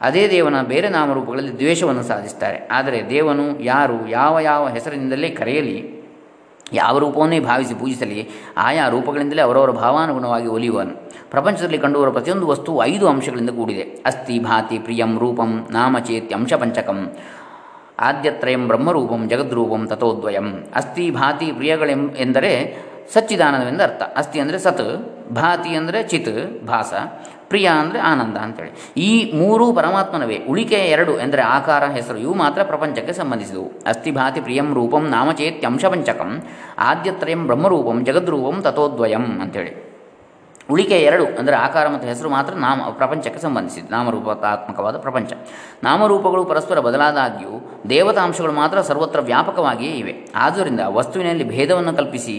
ಅದೇ 0.02 0.30
ದೇವನ 0.30 0.62
ಬೇರೆ 0.62 0.90
ನಾಮರೂಪಗಳಲ್ಲಿ 0.90 1.58
ದ್ವೇಷವನ್ನು 1.58 2.04
ಸಾಧಿಸ್ತಾರೆ. 2.04 2.68
ಆದರೆ 2.72 3.10
ದೇವನು 3.10 3.60
ಯಾರು, 3.60 4.08
ಯಾವ 4.08 4.40
ಯಾವ 4.40 4.68
ಹೆಸರಿನಿಂದಲೇ 4.68 5.30
ಕರೆಯಲಿ 5.30 5.95
ಯಾವ 6.74 6.98
ರೂಪವನ್ನೇ 6.98 7.40
ಭಾವಿಸಿ 7.40 7.74
ಪೂಜಿಸಲಿ, 7.74 8.30
ಆಯಾ 8.58 8.90
ರೂಪಗಳಿಂದಲೇ 8.90 9.42
ಅವರವರ 9.42 9.72
ಭಾವಾನುಗುಣವಾಗಿ 9.72 10.48
ಒಲಿಯುವನು. 10.48 11.10
ಪ್ರಪಂಚದಲ್ಲಿ 11.30 11.78
ಕಂಡುಬರುವ 11.78 12.14
ಪ್ರತಿಯೊಂದು 12.14 12.48
ವಸ್ತು 12.48 12.84
ಐದು 12.84 13.08
ಅಂಶಗಳಿಂದ 13.08 13.50
ಕೂಡಿದೆ. 13.50 13.82
ಅಸ್ಥಿ, 13.82 14.40
ಭಾತಿ, 14.40 14.80
ಪ್ರಿಯಂ, 14.80 15.20
ರೂಪಂ 15.20 15.68
ನಾಮಚೇತ್ಯ 15.72 16.36
ಅಂಶಪಂಚಕಂ, 16.36 17.16
ಆದ್ಯತ್ರಯಂ, 18.00 18.68
ಬ್ರಹ್ಮರೂಪಂ, 18.68 19.30
ಜಗದ್ರೂಪಂ, 19.30 19.88
ತಥೋದ್ವಯಂ. 19.88 20.70
ಅಸ್ಥಿ, 20.76 21.12
ಭಾತಿ, 21.12 21.52
ಪ್ರಿಯಗಳೆಂ 21.52 22.16
ಎಂದರೆ 22.18 22.76
ಸಚ್ಚಿದಾನಂದವೆಂದು 23.14 23.84
ಅರ್ಥ 23.84 24.02
ಅಸ್ಥಿ 24.16 24.40
ಅಂದರೆ 24.40 24.60
ಸತ್, 24.60 24.86
ಭಾತಿ 25.32 25.76
ಅಂದರೆ 25.76 26.04
ಚಿತ್, 26.04 26.68
ಭಾಸ. 26.68 26.94
ಪ್ರಿಯ 27.50 27.68
ಅಂದರೆ 27.68 28.00
ಆನಂದ 28.00 28.38
ಅಂತೇಳಿ. 28.38 28.72
ಈ 28.98 29.12
ಮೂರೂ 29.36 29.74
ಪರಮಾತ್ಮನವೇ, 29.74 30.38
ಉಳಿಕೆ 30.50 30.76
ಎರಡು 30.76 31.20
ಎಂದರೆ 31.20 31.42
ಆಕಾರ, 31.42 31.84
ಹೆಸರು, 31.84 32.18
ಇವು 32.18 32.34
ಮಾತ್ರ 32.34 32.64
ಪ್ರಪಂಚಕ್ಕೆ 32.64 33.14
ಸಂಬಂಧಿಸಿದವು. 33.14 33.68
ಅಸ್ಥಿಭಾತಿ 33.86 34.42
ಪ್ರಿಯಂ 34.42 34.74
ರೂಪಂ 34.74 35.06
ನಾಮಚೇತ್ಯಂಶಪಂಚಕಂ 35.10 36.32
ಆದ್ಯತ್ರಯಂ 36.80 37.46
ಬ್ರಹ್ಮರೂಪಂ 37.46 38.06
ಜಗದ್ರೂಪಂ 38.06 38.62
ತಥೋದ್ವಯಂ 38.62 39.42
ಅಂಥೇಳಿ 39.42 39.74
ಉಳಿಕೆ 40.70 40.98
ಎರಡು 41.02 41.26
ಅಂದರೆ 41.40 41.56
ಆಕಾರ 41.56 41.88
ಮತ್ತು 41.88 42.08
ಹೆಸರು 42.08 42.30
ಮಾತ್ರ 42.30 42.54
ನಾಮ, 42.54 42.82
ಪ್ರಪಂಚಕ್ಕೆ 42.92 43.40
ಸಂಬಂಧಿಸಿದ್ದು. 43.40 43.92
ನಾಮರೂಪಾತ್ಮಕವಾದ 43.92 44.98
ಪ್ರಪಂಚ. 44.98 45.34
ನಾಮರೂಪಗಳು 45.84 46.46
ಪರಸ್ಪರ 46.46 46.80
ಬದಲಾದಾಗ್ಯೂ 46.80 47.52
ದೇವತಾಂಶಗಳು 47.90 48.52
ಮಾತ್ರ 48.52 48.82
ಸರ್ವತ್ರ 48.82 49.20
ವ್ಯಾಪಕವಾಗಿಯೇ 49.20 49.92
ಇವೆ. 49.92 50.16
ಆದ್ದರಿಂದ 50.36 50.80
ವಸ್ತುವಿನಲ್ಲಿ 50.88 51.44
ಭೇದವನ್ನು 51.44 51.94
ಕಲ್ಪಿಸಿ 51.94 52.38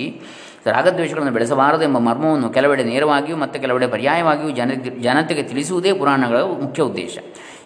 ರಾಗದ್ವೇಷಗಳನ್ನು 0.71 1.33
ಬೆಳೆಸಬಾರದು 1.33 1.83
ಎಂಬ 1.83 1.99
ಮರ್ಮವನ್ನು 1.99 2.49
ಕೆಲವೆಡೆ 2.49 2.85
ನೇರವಾಗಿಯೂ 2.85 3.37
ಮತ್ತು 3.37 3.61
ಕೆಲವೆಡೆ 3.61 3.87
ಪರ್ಯಾಯವಾಗಿಯೂ 3.87 4.51
ಜನ 4.51 4.71
ಜನತೆಗೆ 5.01 5.43
ತಿಳಿಸುವುದೇ 5.43 5.93
ಪುರಾಣಗಳ 5.93 6.37
ಮುಖ್ಯ 6.37 6.83
ಉದ್ದೇಶ. 6.83 7.19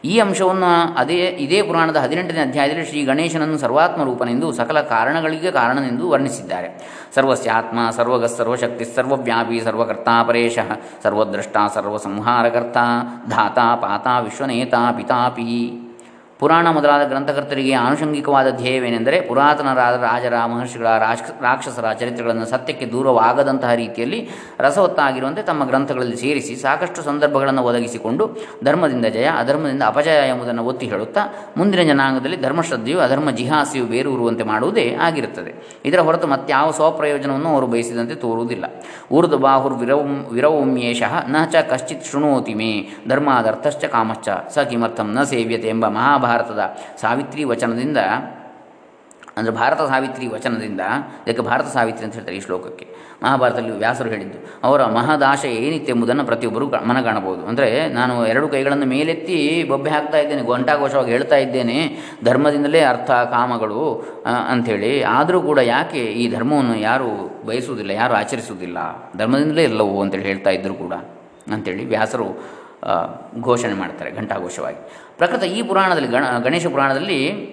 ಈ 0.04 0.18
ಅಂಶವನ್ನು 0.18 0.94
ಅದೇ, 0.96 1.14
ಇದೇ 1.14 1.62
ಪುರಾಣದ 1.62 1.96
ಹದಿನೆಂಟನೇ 1.96 2.40
ಅಧ್ಯಾಯದಲ್ಲಿ 2.40 2.86
ಶ್ರೀ 2.86 3.02
ಗಣೇಶನನ್ನು 3.02 3.58
ಸರ್ವಾತ್ಮ 3.58 4.04
ರೂಪನೆಂದು 4.04 4.52
ಸಕಲ 4.52 4.80
ಕಾರಣಗಳಿಗೆ 4.80 5.50
ಕಾರಣನೆಂದು 5.50 6.10
ವರ್ಣಿಸಿದ್ದಾರೆ. 6.10 7.00
ಸರ್ವಸ್ಯಾತ್ಮ 7.14 7.78
ಸರ್ವಗ 7.90 8.24
ಸರ್ವಶಕ್ತಿ 8.24 8.84
ಸರ್ವವ್ಯಾಪಿ, 8.84 9.60
ಸರ್ವಕರ್ತಾ 9.60 10.22
ಪರೇಶ, 10.22 10.58
ಸರ್ವದ್ರಷ್ಟ, 11.02 11.56
ಸರ್ವಸಂಹಾರಕರ್ತ, 11.74 12.76
ಧಾತಾ, 13.30 13.74
ಪಾತಾ, 13.74 14.20
ವಿಶ್ವನೇತ, 14.20 14.74
ಪಿತಾಪಿ. 14.96 15.86
ಪುರಾಣ 16.40 16.66
ಮೊದಲಾದ 16.70 17.08
ಗ್ರಂಥಕರ್ತರಿಗೆ 17.08 17.72
ಆನುಷಂಗಿಕವಾದ 17.72 18.48
ಧ್ಯೇಯವೇನೆಂದರೆ 18.50 19.20
ಪುರಾತನರಾದ 19.20 19.96
ರಾಜರ 20.02 20.34
ಮಹರ್ಷಿಗಳ 20.44 20.86
ರಾಕ್ಷಸರ 21.42 21.92
ಚರಿತ್ರೆಗಳನ್ನು 21.92 22.46
ಸತ್ಯಕ್ಕೆ 22.46 22.86
ದೂರವಾಗದಂತಹ 22.86 23.72
ರೀತಿಯಲ್ಲಿ 23.74 24.28
ರಸವತ್ತಾಗಿರುವಂತೆ 24.60 25.42
ತಮ್ಮ 25.42 25.64
ಗ್ರಂಥಗಳಲ್ಲಿ 25.64 26.16
ಸೇರಿಸಿ 26.16 26.56
ಸಾಕಷ್ಟು 26.56 27.02
ಸಂದರ್ಭಗಳನ್ನು 27.02 27.62
ಒದಗಿಸಿಕೊಂಡು 27.62 28.24
ಧರ್ಮದಿಂದ 28.64 29.06
ಜಯ, 29.06 29.28
ಅಧರ್ಮದಿಂದ 29.38 29.82
ಅಪಜಯ 29.86 30.28
ಎಂಬುದನ್ನು 30.28 30.64
ಒತ್ತಿ 30.64 30.86
ಹೇಳುತ್ತಾ 30.86 31.20
ಮುಂದಿನ 31.56 31.82
ಜನಾಂಗದಲ್ಲಿ 31.82 32.36
ಧರ್ಮಶ್ರದ್ಧೆಯು 32.36 32.98
ಅಧರ್ಮ 32.98 33.30
ಜಿಹಾಸಿಯು 33.30 33.86
ಬೇರೂರುವಂತೆ 33.86 34.44
ಮಾಡುವುದೇ 34.44 34.96
ಆಗಿರುತ್ತದೆ. 35.00 35.54
ಇದರ 35.84 36.00
ಹೊರತು 36.00 36.26
ಮತ್ಯಾವ 36.26 36.70
ಸ್ವಪ್ರಯೋಜನವನ್ನು 36.70 37.48
ಅವರು 37.48 37.66
ಬಯಸಿದಂತೆ 37.66 38.14
ತೋರುವುದಿಲ್ಲ. 38.14 38.64
ಊರ್ದು 39.12 39.38
ಬಾಹುರ್ 39.38 39.74
ವಿರವಂ 39.74 40.26
ವಿರವಮ್ಯೇಷ 40.32 41.02
ನ 41.28 41.44
ಚ 41.52 41.56
ಕಶ್ಚಿತ್ 41.70 42.04
ಶೃಣೋತಿ 42.04 42.54
ಮೇ 42.54 42.72
ಧರ್ಮಾದರ್ಥಶ್ಚ 43.08 43.84
ಕಾಮಶ್ಚ 43.84 44.28
ಸ 44.54 44.58
ಕಿಮರ್ಥಂ 44.58 45.12
ನ 45.14 45.22
ಸೇವ್ಯತೆ 45.22 45.68
ಎಂಬ 45.68 45.86
ಮಹಾಭಾರತ 45.88 46.28
ಭಾರತದ 46.30 46.62
ಸಾವಿತ್ರಿ 47.04 47.44
ವಚನದಿಂದ, 47.54 48.02
ಅಂದರೆ 49.38 49.52
ಭಾರತ 49.58 49.80
ಸಾವಿತ್ರಿ 49.90 50.26
ವಚನದಿಂದ, 50.34 50.82
ಇದಕ್ಕೆ 51.24 51.42
ಭಾರತ 51.48 51.68
ಸಾವಿತ್ರಿ 51.74 52.04
ಅಂತ 52.06 52.14
ಹೇಳ್ತಾರೆ 52.18 52.36
ಈ 52.38 52.40
ಶ್ಲೋಕಕ್ಕೆ. 52.46 52.86
ಮಹಾಭಾರತದಲ್ಲಿ 53.22 53.72
ವ್ಯಾಸರು 53.82 54.08
ಹೇಳಿದ್ದು, 54.12 54.38
ಅವರ 54.66 54.80
ಮಹದಾಶ 54.96 55.42
ಏನಿತ್ತೆಂಬುದನ್ನು 55.64 56.24
ಪ್ರತಿಯೊಬ್ಬರು 56.30 56.66
ಮನಗಾಣಬಹುದು. 56.90 57.42
ಅಂದರೆ 57.50 57.68
ನಾನು 57.98 58.14
ಎರಡು 58.32 58.46
ಕೈಗಳನ್ನು 58.54 58.86
ಮೇಲೆತ್ತಿ 58.94 59.38
ಬೊಬ್ಬೆ 59.70 59.90
ಹಾಕ್ತಾ 59.96 60.18
ಇದ್ದೇನೆ, 60.24 60.42
ಘಂಟಾಘೋಷವಾಗಿ 60.54 61.12
ಹೇಳ್ತಾ 61.16 61.38
ಇದ್ದೇನೆ, 61.46 61.78
ಧರ್ಮದಿಂದಲೇ 62.28 62.82
ಅರ್ಥ 62.92 63.10
ಕಾಮಗಳು 63.34 63.82
ಅಂಥೇಳಿ. 64.52 64.92
ಆದರೂ 65.18 65.40
ಕೂಡ 65.50 65.58
ಯಾಕೆ 65.74 66.04
ಈ 66.22 66.26
ಧರ್ಮವನ್ನು 66.36 66.76
ಯಾರು 66.88 67.10
ಬಯಸುವುದಿಲ್ಲ, 67.50 67.92
ಯಾರು 68.02 68.16
ಆಚರಿಸುವುದಿಲ್ಲ? 68.22 68.78
ಧರ್ಮದಿಂದಲೇ 69.22 69.64
ಎಲ್ಲವೂ 69.72 69.96
ಅಂತೇಳಿ 70.04 70.28
ಹೇಳ್ತಾ 70.32 70.52
ಇದ್ದರು 70.58 70.76
ಕೂಡ, 70.84 70.94
ಅಂಥೇಳಿ 71.56 71.84
ವ್ಯಾಸರು 71.94 72.28
ಘೋಷಣೆ 73.40 73.74
ಮಾಡ್ತಾರೆ, 73.74 74.10
ಘಂಟಾಘೋಷವಾಗಿ. 74.10 74.76
ಪ್ರಕೃತ 75.18 75.42
ಈ 75.42 75.62
ಪುರಾಣದಲ್ಲಿ, 75.62 76.08
ಗಣ, 76.08 76.24
ಗಣೇಶ 76.38 76.66
ಪುರಾಣದಲ್ಲಿ 76.66 77.50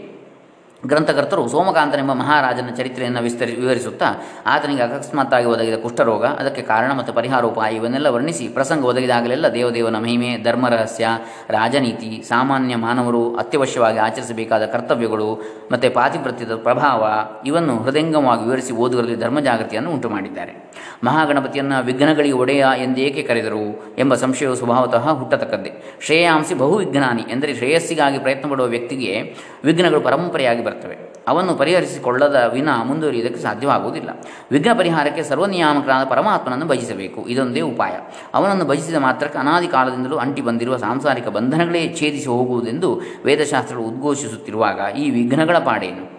ಗ್ರಂಥಕರ್ತರು 0.85 1.47
ಸೋಮಕಾಂತನೆಂಬ 1.47 2.13
ಮಹಾರಾಜನ 2.13 2.69
ಚರಿತ್ರೆಯನ್ನು 2.75 3.21
ವಿಸ್ತರಿ, 3.21 3.51
ವಿವರಿಸುತ್ತಾ, 3.51 4.23
ಆತನಿಗೆ 4.45 4.81
ಅಕಸ್ಮಾತ್ತಾಗಿ 4.81 5.45
ಒದಗಿದ 5.45 5.81
ಕುಷ್ಠರೋಗ, 5.81 6.25
ಅದಕ್ಕೆ 6.25 6.61
ಕಾರಣ 6.61 6.91
ಮತ್ತು 6.93 7.13
ಪರಿಹಾರೋಪಾಯ 7.13 7.75
ಇವನ್ನೆಲ್ಲ 7.75 8.07
ವರ್ಣಿಸಿ, 8.07 8.47
ಪ್ರಸಂಗ 8.47 8.85
ಒದಗಿದಾಗಲೆಲ್ಲ 8.85 9.47
ದೇವದೇವನ 9.47 9.99
ಮಹಿಮೆ 9.99 10.37
ಧರ್ಮ 10.43 10.69
ರಹಸ್ಯ 10.69 11.07
ರಾಜನೀತಿ, 11.49 12.23
ಸಾಮಾನ್ಯ 12.23 12.75
ಮಾನವರು 12.75 13.35
ಅತ್ಯವಶ್ಯವಾಗಿ 13.35 13.97
ಆಚರಿಸಬೇಕಾದ 13.97 14.65
ಕರ್ತವ್ಯಗಳು 14.65 15.35
ಮತ್ತು 15.71 15.93
ಪಾತಿಪ್ರತ್ಯದ 15.93 16.55
ಪ್ರಭಾವ, 16.55 17.03
ಇವನ್ನು 17.45 17.77
ಹೃದಯಂಗಮವಾಗಿ 17.77 18.43
ವಿವರಿಸಿ 18.43 18.73
ಓದುಗರಲ್ಲಿ 18.73 19.15
ಧರ್ಮ 19.15 19.39
ಜಾಗೃತಿಯನ್ನು 19.39 19.91
ಉಂಟು 19.91 20.09
ಮಾಡಿದ್ದಾರೆ 20.09 20.66
ಮಹಾಗಣಪತಿಯನ್ನು 21.03 21.83
ವಿಘ್ನಗಳಿಗೆ 21.83 22.33
ಒಡೆಯ 22.33 22.65
ಎಂದೇಕೆ 22.77 23.23
ಕರೆದರು 23.23 23.95
ಎಂಬ 23.97 24.15
ಸಂಶಯವು 24.15 24.55
ಸ್ವಭಾವತಃ 24.55 25.09
ಹುಟ್ಟತಕ್ಕದ್ದೇ. 25.11 25.97
ಶ್ರೇಯಾಂಸಿ 26.01 26.53
ಬಹು 26.53 26.75
ವಿಘ್ನಾನಿ 26.75 27.21
ಎಂದರೆ 27.21 27.55
ಶ್ರೇಯಸ್ಸಿಗಾಗಿ 27.55 28.19
ಪ್ರಯತ್ನ 28.19 28.49
ಪಡುವ 28.49 28.65
ವ್ಯಕ್ತಿಗೆ 28.65 29.35
ವಿಘ್ನಗಳು 29.63 30.01
ಪರಂಪರೆಯಾಗಿ 30.01 30.63
ಬರ್ತವೆ. 30.63 30.97
ಅವನ್ನು 31.27 31.55
ಪರಿಹರಿಸಿಕೊಳ್ಳದ 31.55 32.49
ವಿನ 32.53 32.69
ಮುಂದುವರಿಯುವುದಕ್ಕೆ 32.83 33.43
ಸಾಧ್ಯವಾಗುವುದಿಲ್ಲ. 33.43 34.09
ವಿಘ್ನ 34.51 34.73
ಪರಿಹಾರಕ್ಕೆ 34.77 35.23
ಸರ್ವನಿಯಾಮಕರಾದ 35.23 36.07
ಪರಮಾತ್ಮನನ್ನು 36.07 36.65
ಭಜಿಸಬೇಕು. 36.65 37.27
ಇದೊಂದೇ 37.27 37.61
ಉಪಾಯ. 37.61 37.91
ಅವನನ್ನು 38.33 38.65
ಭಜಿಸಿದ 38.65 38.95
ಮಾತ್ರಕ್ಕೆ 38.95 39.39
ಅನಾದಿ 39.39 39.67
ಕಾಲದಿಂದಲೂ 39.67 40.17
ಅಂಟಿ 40.17 40.41
ಬಂದಿರುವ 40.41 40.77
ಸಾಂಸಾರಿಕ 40.77 41.27
ಬಂಧನಗಳೇ 41.27 41.95
ಛೇದಿಸಿ 41.99 42.25
ಹೋಗುವುದೆಂದು 42.25 43.01
ವೇದಶಾಸ್ತ್ರಗಳು 43.25 43.85
ಉದ್ಘೋಷಿಸುತ್ತಿರುವಾಗ 43.85 44.95
ಈ 44.95 45.09
ವಿಘ್ನಗಳ 45.09 45.57
ಪಾಡೇನು? 45.57 46.16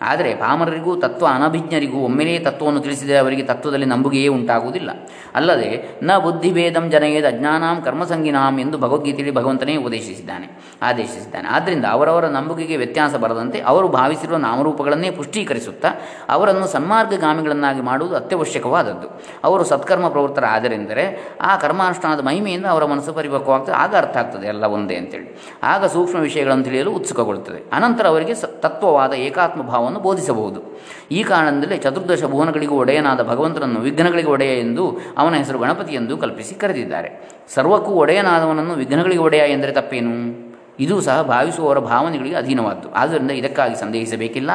ಆದರೆ 0.00 0.34
ಪಾಮರರಿಗೂ 0.34 0.96
ತತ್ವ 0.96 1.26
ಅನಭಿಜ್ಞರಿಗೂ 1.26 1.98
ಒಮ್ಮೆಲೇ 1.98 2.38
ತತ್ವವನ್ನು 2.38 2.80
ತಿಳಿಸಿದರೆ 2.80 3.18
ಅವರಿಗೆ 3.18 3.42
ತತ್ವದಲ್ಲಿ 3.42 3.86
ನಂಬುಗೆಯೇ 3.86 4.28
ಉಂಟಾಗುವುದಿಲ್ಲ. 4.28 4.90
ಅಲ್ಲದೆ, 5.34 5.98
ನ 6.02 6.18
ಬುದ್ಧಿಭೇದಂ 6.18 6.90
ಜನಯೇದ 6.90 7.24
ಅಜ್ಞಾನಾಂ 7.24 7.82
ಕರ್ಮಸಂಗಿನಾಂ 7.82 8.60
ಎಂದು 8.60 8.78
ಭಗವದ್ಗೀತೆಯಲ್ಲಿ 8.78 9.34
ಭಗವಂತನೇ 9.34 9.76
ಉಪದೇಶಿಸಿದ್ದಾನೆ, 9.76 10.46
ಆದೇಶಿಸಿದ್ದಾನೆ. 10.82 11.48
ಆದ್ದರಿಂದ 11.48 11.84
ಅವರವರ 11.90 12.26
ನಂಬುಗೆಗೆ 12.28 12.76
ವ್ಯತ್ಯಾಸ 12.76 13.14
ಬರದಂತೆ 13.14 13.60
ಅವರು 13.60 13.88
ಭಾವಿಸಿರುವ 13.88 14.36
ನಾಮರೂಪಗಳನ್ನೇ 14.36 15.10
ಪುಷ್ಟೀಕರಿಸುತ್ತಾ 15.10 15.90
ಅವರನ್ನು 16.28 16.66
ಸನ್ಮಾರ್ಗಗಾಮಿಗಳನ್ನಾಗಿ 16.66 17.80
ಮಾಡುವುದು 17.80 18.16
ಅತ್ಯವಶ್ಯಕವಾದದ್ದು. 18.16 19.08
ಅವರು 19.44 19.64
ಸತ್ಕರ್ಮ 19.64 20.08
ಪ್ರವೃತ್ತರಾದರೆಂದರೆ 20.08 21.04
ಆ 21.40 21.56
ಕರ್ಮಾನುಷ್ಠಾನದ 21.56 22.20
ಮಹಿಮೆಯಿಂದ 22.20 22.66
ಅವರ 22.66 22.84
ಮನಸ್ಸು 22.84 23.12
ಪರಿಪಕ್ವವಾಗ್ತದೆ. 23.12 23.76
ಆಗ 23.76 23.96
ಅರ್ಥ 23.96 24.16
ಆಗ್ತದೆ 24.16 24.46
ಎಲ್ಲ 24.46 24.64
ಒಂದೇ 24.64 24.96
ಅಂತೇಳಿ. 24.96 25.28
ಆಗ 25.62 25.84
ಸೂಕ್ಷ್ಮ 25.84 26.18
ವಿಷಯಗಳನ್ನು 26.18 26.64
ತಿಳಿಯಲು 26.64 26.90
ಉತ್ಸುಕಗೊಳ್ಳುತ್ತದೆ. 26.90 27.60
ಅನಂತರ 27.72 28.06
ಅವರಿಗೆ 28.06 28.34
ತತ್ವವಾದ 28.34 29.12
ಏಕಾತ್ಮ 29.12 29.62
ಭಾವ 29.94 30.02
ಬೋಧಿಸಬಹುದು. 30.02 30.80
ಈ 31.10 31.22
ಕಾರಣದಿಂದಲೇ 31.22 31.76
ಚತುರ್ದಶ 31.76 32.24
ಭುವನಗಳಿಗೂ 32.24 32.74
ಒಡೆಯನಾದ 32.74 33.28
ಭಗವಂತನನ್ನು 33.28 33.80
ವಿಘ್ನಗಳಿಗೆ 33.80 34.28
ಒಡೆಯ 34.28 34.60
ಎಂದು 34.60 34.98
ಅವನ 35.18 35.34
ಹೆಸರು 35.34 35.58
ಗಣಪತಿ 35.58 35.94
ಎಂದು 35.94 36.16
ಕಲ್ಪಿಸಿ 36.16 36.54
ಕರೆದಿದ್ದಾರೆ. 36.54 37.30
ಸರ್ವಕ್ಕೂ 37.54 37.92
ಒಡೆಯನಾದವನನ್ನು 37.92 38.74
ವಿಘ್ನಗಳಿಗೆ 38.74 39.20
ಒಡೆಯ 39.20 39.40
ಎಂದರೆ 39.40 39.72
ತಪ್ಪೇನು? 39.72 40.50
ಇದು 40.80 41.00
ಸಹ 41.00 41.22
ಭಾವಿಸುವವರ 41.22 41.78
ಭಾವನೆಗಳಿಗೆ 41.78 42.34
ಅಧೀನವಾದ್ದು. 42.34 42.90
ಆದ್ದರಿಂದ 42.90 43.30
ಇದಕ್ಕಾಗಿ 43.30 43.76
ಸಂದೇಹಿಸಬೇಕಿಲ್ಲ. 43.76 44.50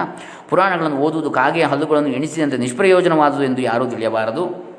ಪುರಾಣಗಳನ್ನು 0.50 0.98
ಓದುವುದು 0.98 1.30
ಕಾಗೆಯ 1.30 1.64
ಹಲ್ಲುಗಳನ್ನು 1.64 2.10
ಎಣಿಸಿದಂತೆ 2.10 2.58
ನಿಷ್ಪ್ರಯೋಜನವಾದುದು 2.58 3.44
ಎಂದು 3.44 3.62
ಯಾರೂ 3.62 3.86
ತಿಳಿಯಬಾರದು. 3.86 4.75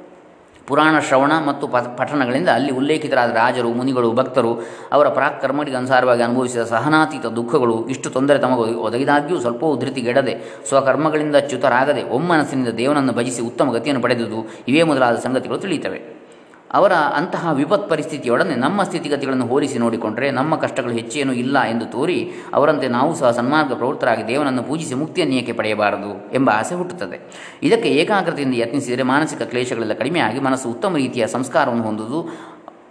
ಪುರಾಣ 0.67 0.99
ಶ್ರವಣ 0.99 1.33
ಮತ್ತು 1.47 1.67
ಪಠಣಗಳಿಂದ 1.69 2.49
ಅಲ್ಲಿ 2.49 2.73
ಉಲ್ಲೇಖಿತರಾದ 2.73 3.31
ರಾಜರು, 3.35 3.69
ಮುನಿಗಳು, 3.73 4.13
ಭಕ್ತರು 4.13 4.53
ಅವರ 4.93 5.09
ಪರಾಕರ್ಮಗಳಿಗೆ 5.09 5.77
ಅನುಸಾರವಾಗಿ 5.77 6.23
ಅನುಭವಿಸಿದ 6.23 6.65
ಸಹನಾತೀತ 6.65 7.27
ದುಃಖಗಳು 7.27 7.89
ಇಷ್ಟು 7.89 8.11
ತೊಂದರೆ 8.11 8.39
ತಮಗೆ 8.39 8.75
ಒದಗಿದಾಗ್ಯೂ 8.75 9.41
ಸ್ವಲ್ಪ 9.41 9.65
ಉಧೃತಿಗೆಡದೆ 9.65 10.63
ಸ್ವಕರ್ಮಗಳಿಂದ 10.69 11.37
ಚ್ಯುತರಾಗದೆ 11.37 12.03
ಒಮ್ಮನಸ್ಸಿನಿಂದ 12.03 12.69
ದೇವನನ್ನು 12.69 13.13
ಭಜಿಸಿ 13.13 13.43
ಉತ್ತಮ 13.43 13.73
ಗತಿಯನ್ನು 13.73 14.03
ಪಡೆದುದು, 14.03 14.41
ಇವೇ 14.69 14.83
ಮೊದಲಾದ 14.83 15.17
ಸಂಗತಿಗಳು 15.17 15.59
ತಿಳಿಯುತ್ತವೆ. 15.59 16.26
ಅವರ 16.71 16.93
ಅಂತಹ 16.93 17.53
ವಿಪತ್ 17.53 17.91
ಪರಿಸ್ಥಿತಿಯೊಡನೆ 17.91 18.55
ನಮ್ಮ 18.55 18.83
ಸ್ಥಿತಿಗತಿಗಳನ್ನು 18.83 19.47
ಹೋಲಿಸಿ 19.47 19.79
ನೋಡಿಕೊಂಡರೆ 19.79 20.31
ನಮ್ಮ 20.31 20.57
ಕಷ್ಟಗಳು 20.57 20.93
ಹೆಚ್ಚೇನೂ 20.93 21.33
ಇಲ್ಲ 21.33 21.63
ಎಂದು 21.63 21.87
ತೋರಿ 21.87 22.31
ಅವರಂತೆ 22.55 22.89
ನಾವು 22.89 23.15
ಸಹ 23.15 23.31
ಸನ್ಮಾರ್ಗ 23.31 23.73
ಪ್ರವೃತ್ತರಾಗಿ 23.73 24.29
ದೇವನನ್ನು 24.29 24.63
ಪೂಜಿಸಿ 24.63 24.95
ಮುಕ್ತಿಯನ್ನು 24.95 25.35
ಏಕೆ 25.35 25.53
ಪಡೆಯಬಾರದು 25.53 26.35
ಎಂಬ 26.35 26.51
ಆಸೆ 26.55 26.75
ಹುಟ್ಟುತ್ತದೆ. 26.75 27.21
ಇದಕ್ಕೆ 27.63 27.89
ಏಕಾಗ್ರತೆಯಿಂದ 27.89 28.55
ಯತ್ನಿಸಿದರೆ 28.55 29.03
ಮಾನಸಿಕ 29.03 29.43
ಕ್ಲೇಶಗಳೆಲ್ಲ 29.43 29.93
ಕಡಿಮೆಯಾಗಿ 29.93 30.41
ಮನಸ್ಸು 30.41 30.69
ಉತ್ತಮ 30.71 30.97
ರೀತಿಯ 30.97 31.27
ಸಂಸ್ಕಾರವನ್ನು 31.27 31.83
ಹೊಂದುವುದು, 31.83 32.29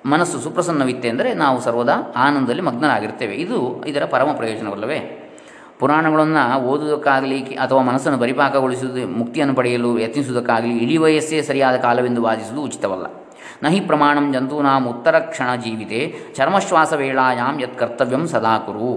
ಮನಸ್ಸು 0.05 0.39
ಸುಪ್ರಸನ್ನವಿತ್ತೆ 0.39 1.09
ಅಂದರೆ 1.09 1.33
ನಾವು 1.33 1.61
ಸರ್ವದಾ 1.61 2.13
ಆನಂದದಲ್ಲಿ 2.15 2.61
ಮಗ್ನರಾಗಿರ್ತೇವೆ. 2.61 3.35
ಇದು 3.35 3.83
ಇದರ 3.88 4.05
ಪರಮ 4.05 4.31
ಪ್ರಯೋಜನವಲ್ಲವೇ? 4.31 4.99
ಪುರಾಣಗಳನ್ನು 5.79 6.59
ಓದುವುದಕ್ಕಾಗಲಿ 6.59 7.39
ಅಥವಾ 7.39 7.81
ಮನಸ್ಸನ್ನು 7.81 8.19
ಪರಿಪಾಕಗೊಳಿಸುವುದು, 8.19 9.07
ಮುಕ್ತಿಯನ್ನು 9.07 9.55
ಪಡೆಯಲು 9.55 9.99
ಯತ್ನಿಸುವುದಕ್ಕಾಗಲಿ 9.99 10.77
ಇಳಿ 10.77 10.97
ವಯಸ್ಸೇ 10.97 11.41
ಸರಿಯಾದ 11.41 11.75
ಕಾಲವೆಂದು 11.75 12.21
ವಾದಿಸುವುದು 12.21 12.61
ಉಚಿತವಲ್ಲ. 12.61 13.24
ನಹಿ 13.63 13.81
ಪ್ರಮಾಣಂ 13.89 14.27
ಜಂತೂನಾಂ 14.34 14.86
ಉತ್ತರ 14.93 15.15
ಕ್ಷಣ 15.34 15.49
ಜೀವಿತೆ 15.65 16.01
ಚರ್ಮಶ್ವಾಸ 16.38 16.93
ವೇಳಾಯಾಮ್ 17.01 17.60
ಯತ್ 17.63 17.77
ಕರ್ತವ್ಯಂ 17.81 18.25
ಸದಾ 18.34 18.55
ಕುರು 18.67 18.91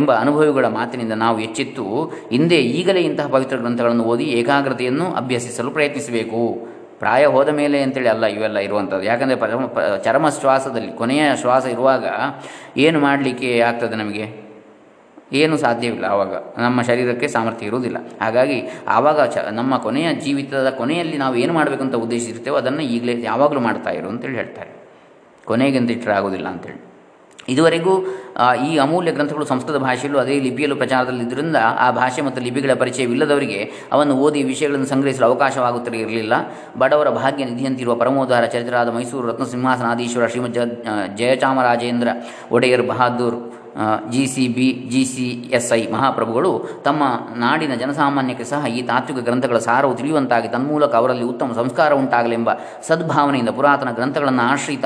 ಎಂಬ 0.00 0.10
ಅನುಭವಿಗಳ 0.22 0.66
ಮಾತಿನಿಂದ 0.76 1.14
ನಾವು 1.22 1.38
ಎಚ್ಚೆತ್ತು, 1.46 1.86
ಹಿಂದೆ 2.30 2.58
ಈಗಲೇ 2.78 3.00
ಇಂತಹ 3.08 3.26
ಪವಿತ್ರ 3.34 3.56
ಗ್ರಂಥಗಳನ್ನು 3.62 4.04
ಓದಿ 4.12 4.26
ಏಕಾಗ್ರತೆಯನ್ನು 4.38 5.06
ಅಭ್ಯಸಿಸಲು 5.20 5.70
ಪ್ರಯತ್ನಿಸಬೇಕು. 5.76 6.42
ಪ್ರಾಯ 7.02 7.24
ಹೋದ 7.34 7.50
ಮೇಲೆ 7.58 7.78
ಅಂತೇಳಿ 7.84 8.10
ಅಲ್ಲ, 8.14 8.24
ಇವೆಲ್ಲ 8.36 8.58
ಇರುವಂಥದ್ದು. 8.66 9.04
ಯಾಕಂದರೆ 9.10 9.36
ಚರ್ಮ 10.04 10.26
ಶ್ವಾಸದಲ್ಲಿ 10.38 10.92
ಕೊನೆಯ 11.00 11.22
ಶ್ವಾಸ 11.42 11.64
ಇರುವಾಗ 11.74 12.04
ಏನು 12.86 12.98
ಮಾಡಲಿಕ್ಕೆ 13.06 13.50
ಆಗ್ತದೆ 13.68 13.96
ನಮಗೆ? 14.02 14.26
ಏನು 15.32 15.56
ಸಾಧ್ಯವಿಲ್ಲ 15.58 16.04
ಆವಾಗ 16.04 16.34
ನಮ್ಮ 16.58 16.82
ಶರೀರಕ್ಕೆ 16.82 17.28
ಸಾಮರ್ಥ್ಯ 17.28 17.66
ಇರುವುದಿಲ್ಲ. 17.66 17.98
ಹಾಗಾಗಿ 18.20 18.58
ಆವಾಗ 18.88 19.20
ಚ, 19.20 19.38
ನಮ್ಮ 19.52 19.78
ಕೊನೆಯ 19.78 20.14
ಜೀವಿತದ 20.14 20.70
ಕೊನೆಯಲ್ಲಿ 20.70 21.16
ನಾವು 21.16 21.34
ಏನು 21.34 21.52
ಮಾಡಬೇಕು 21.52 21.60
ಮಾಡಬೇಕಂತ 21.62 22.04
ಉದ್ದೇಶಿಸಿರ್ತೇವೋ 22.04 22.56
ಅದನ್ನು 22.56 22.82
ಈಗಲೇ 22.82 23.22
ಯಾವಾಗಲೂ 23.22 23.60
ಮಾಡ್ತಾ 23.60 23.90
ಇರು 23.90 24.08
ಅಂತೇಳಿ 24.08 24.34
ಹೇಳ್ತಾರೆ. 24.34 24.70
ಕೊನೆಗೆಂತ 25.46 25.90
ಇಟ್ಟರೆ 25.90 26.12
ಆಗೋದಿಲ್ಲ 26.12 26.48
ಅಂತೇಳಿ 26.48 26.80
ಇದುವರೆಗೂ 27.48 27.92
ಈ 28.66 28.78
ಅಮೂಲ್ಯ 28.78 29.12
ಗ್ರಂಥಗಳು 29.12 29.44
ಸಂಸ್ಕೃತ 29.44 29.76
ಭಾಷೆಯಲ್ಲೂ 29.76 30.18
ಅದೇ 30.18 30.40
ಲಿಪಿಯಲ್ಲೂ 30.40 30.76
ಪ್ರಚಾರದಲ್ಲಿದ್ದರಿಂದ 30.76 31.56
ಆ 31.56 31.90
ಭಾಷೆ 31.90 32.22
ಮತ್ತು 32.22 32.40
ಲಿಪಿಗಳ 32.40 32.74
ಪರಿಚಯವಿಲ್ಲದವರಿಗೆ 32.74 33.70
ಅವನ್ನು 33.92 34.14
ಓದಿ 34.14 34.42
ವಿಷಯಗಳನ್ನು 34.42 34.86
ಸಂಗ್ರಹಿಸಲು 34.86 35.26
ಅವಕಾಶವಾಗುತ್ತಿರಲಿಲ್ಲ 35.26 36.34
ಬಡವರ 36.78 37.10
ಭಾಗ್ಯ 37.10 37.44
ನಿಧಿಯಂತಿರುವ 37.44 37.94
ಪರಮೋದ್ಧಾರ 37.94 38.44
ಚರಿತ್ರಾದ 38.44 38.88
Mysuru 38.88 39.28
ರತ್ನಸಿಂಹಾಸನಾಧೀಶ್ವರ 39.28 40.26
Shrimad 40.26 40.54
Jayachamarajendra 41.16 42.08
Wadiyar 42.50 42.82
Bahadur 42.82 43.61
G 44.10 44.26
C 44.26 44.48
B 44.48 44.68
G 44.90 45.04
C 45.04 45.26
S 45.52 45.72
I 45.72 45.86
ಮಹಾಪ್ರಭುಗಳು 45.86 46.52
ತಮ್ಮ 46.84 47.02
ನಾಡಿನ 47.36 47.74
ಜನಸಾಮಾನ್ಯಕ್ಕೆ 47.74 48.44
ಸಹ 48.44 48.66
ಈ 48.66 48.82
ತಾತ್ವಿಕ 48.82 49.24
ಗ್ರಂಥಗಳ 49.24 49.58
ಸಾರವು 49.58 49.94
ತಿಳಿಯುವಂತಾಗಿ 49.94 50.48
ತನ್ಮೂಲಕ 50.48 50.94
ಅವರಲ್ಲಿ 50.94 51.24
ಉತ್ತಮ 51.24 51.52
ಸಂಸ್ಕಾರ 51.52 51.92
ಉಂಟಾಗಲೆಂಬ 51.92 52.50
ಸದ್ಭಾವನೆಯಿಂದ 52.88 53.48
ಪುರಾತನ 53.48 53.92
ಗ್ರಂಥಗಳನ್ನು 53.92 54.42
ಆಶ್ರಿತ 54.42 54.84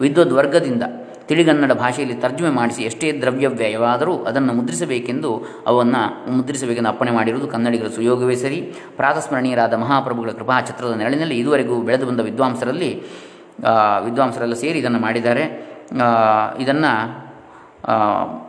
ವಿದ್ವದ್ವರ್ಗದಿಂದ 0.00 0.82
ತಿಳಿಗನ್ನಡ 1.28 1.72
ಭಾಷೆಯಲ್ಲಿ 1.72 2.14
ತರ್ಜುಮೆ 2.14 2.50
ಮಾಡಿಸಿ 2.50 2.82
ಎಷ್ಟೇ 2.82 3.08
ದ್ರವ್ಯವ್ಯಯವಾದರೂ 3.20 4.12
ಅದನ್ನು 4.24 4.52
ಮುದ್ರಿಸಬೇಕೆಂದು 4.52 5.30
ಅವನ್ನು 5.66 6.32
ಮುದ್ರಿಸಬೇಕೆಂದು 6.36 6.88
ಅಪ್ಪಣೆ 6.88 7.10
ಮಾಡಿರುವುದು 7.10 7.48
ಕನ್ನಡಿಗರ 7.48 7.88
ಸುಯೋಗವೇ 7.96 8.36
ಸರಿ. 8.36 8.60
ಪ್ರಾತಸ್ಮರಣೀಯರಾದ 8.96 9.74
ಮಹಾಪ್ರಭುಗಳ 9.74 10.30
ಕೃಪಾಛತ್ರದ 10.30 10.94
ನೆರಳಿನಲ್ಲಿ 10.94 11.38
ಇದುವರೆಗೂ 11.38 11.76
ಬೆಳೆದು 11.88 12.06
ಬಂದ 12.06 12.20
ವಿದ್ವಾಂಸರಲ್ಲಿ 12.20 12.90
ವಿದ್ವಾಂಸರೆಲ್ಲ 14.06 14.54
ಸೇರಿ 14.54 14.78
ಇದನ್ನು 14.78 14.98
ಮಾಡಿದ್ದಾರೆ. 14.98 15.44
ಇದನ್ನು 16.58 16.92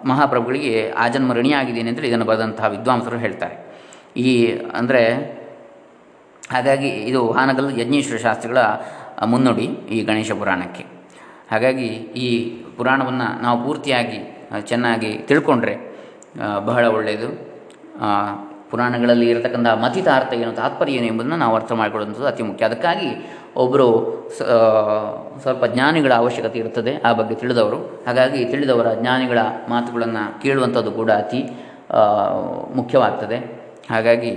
ಮಹಾಪ್ರಭುಗಳಿಗೆ 0.09 0.75
ಆಜನ್ಮ 1.03 1.33
ಋಣಿಯಾಗಿದ್ದೇನೆ 1.39 1.89
ಅಂತೇಳಿ 1.89 2.09
ಇದನ್ನು 2.11 2.27
ಬರೆದಂತಹ 2.29 2.67
ವಿದ್ವಾಂಸರು 2.75 3.17
ಹೇಳ್ತಾರೆ. 3.17 3.55
ಈ 4.17 4.31
ಅಂದರೆ 4.79 5.01
ಹಾಗಾಗಿ 6.51 6.89
ಇದು 7.09 7.21
ಹಾನಗಲ್ 7.31 7.67
ಯಜ್ಞೇಶ್ವರ 7.79 8.17
ಶಾಸ್ತ್ರಿಗಳ 8.17 8.61
ಮುನ್ನುಡಿ 9.31 9.67
ಈ 9.95 9.97
ಗಣೇಶ 10.09 10.31
ಪುರಾಣಕ್ಕೆ. 10.41 10.83
ಹಾಗಾಗಿ 11.51 11.89
ಈ 12.25 12.29
ಪುರಾಣವನ್ನು 12.77 13.27
ನಾವು 13.41 13.57
ಪೂರ್ತಿಯಾಗಿ 13.65 14.19
ಚೆನ್ನಾಗಿ 14.71 15.11
ತಿಳ್ಕೊಂಡ್ರೆ 15.29 15.75
ಬಹಳ 16.69 16.85
ಒಳ್ಳೆಯದು. 16.97 17.29
ಪುರಾಣಗಳಲ್ಲಿ 18.71 19.27
ಇರತಕ್ಕಂಥ 19.33 19.67
ಮತಿತಾರ್ಥ 19.83 20.31
ಏನು 20.41 20.51
ತಾತ್ಪರ್ಯ 20.59 20.99
ಏನು 20.99 21.07
ಎಂಬುದನ್ನು 21.11 21.37
ನಾವು 21.43 21.53
ಅರ್ಥ 21.59 21.71
ಮಾಡಿಕೊಳ್ಳುವಂಥದ್ದು 21.79 22.27
ಅತಿ 22.31 22.43
ಮುಖ್ಯ. 22.49 22.63
ಅದಕ್ಕಾಗಿ 22.69 23.09
ಒಬ್ಬರು 23.63 23.87
ಸ್ವಲ್ಪ 25.43 25.63
ಜ್ಞಾನಿಗಳ 25.73 26.13
ಅವಶ್ಯಕತೆ 26.23 26.57
ಇರ್ತದೆ 26.63 26.93
ಆ 27.07 27.11
ಬಗ್ಗೆ 27.19 27.35
ತಿಳಿದವರು. 27.41 27.79
ಹಾಗಾಗಿ 28.07 28.39
ತಿಳಿದವರ 28.53 28.87
ಜ್ಞಾನಿಗಳ 29.01 29.39
ಮಾತುಗಳನ್ನು 29.73 30.23
ಕೇಳುವಂಥದ್ದು 30.43 30.93
ಕೂಡ 30.99 31.09
ಅತಿ 31.23 31.41
ಮುಖ್ಯವಾಗ್ತದೆ. 32.79 33.39
ಹಾಗಾಗಿ 33.93 34.33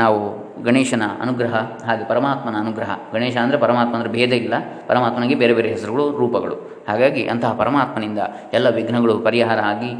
ನಾವು 0.00 0.20
ಗಣೇಶನ 0.64 1.04
ಅನುಗ್ರಹ 1.24 1.54
ಹಾಗೆ 1.88 2.04
ಪರಮಾತ್ಮನ 2.10 2.56
ಅನುಗ್ರಹ, 2.64 2.90
ಗಣೇಶ 3.14 3.36
ಅಂದರೆ 3.42 3.58
ಪರಮಾತ್ಮ 3.64 3.92
ಅಂದರೆ 3.98 4.10
ಭೇದ 4.16 4.32
ಇಲ್ಲ. 4.42 4.54
ಪರಮಾತ್ಮನಿಗೆ 4.88 5.36
ಬೇರೆ 5.42 5.54
ಬೇರೆ 5.58 5.68
ಹೆಸರುಗಳು, 5.74 6.04
ರೂಪಗಳು. 6.20 6.56
ಹಾಗಾಗಿ 6.88 7.22
ಅಂತಹ 7.32 7.52
ಪರಮಾತ್ಮನಿಂದ 7.60 8.20
ಎಲ್ಲ 8.58 8.68
ವಿಘ್ನಗಳು 8.78 9.14
ಪರಿಹಾರ 9.28 9.58
ಆಗಿ 9.72 9.90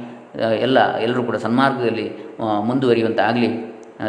ಎಲ್ಲ, 0.66 0.78
ಎಲ್ಲರೂ 1.04 1.22
ಕೂಡ 1.28 1.36
ಸನ್ಮಾರ್ಗದಲ್ಲಿ 1.46 2.06
ಮುಂದುವರಿಯುವಂತಾಗಲಿ. 2.68 3.50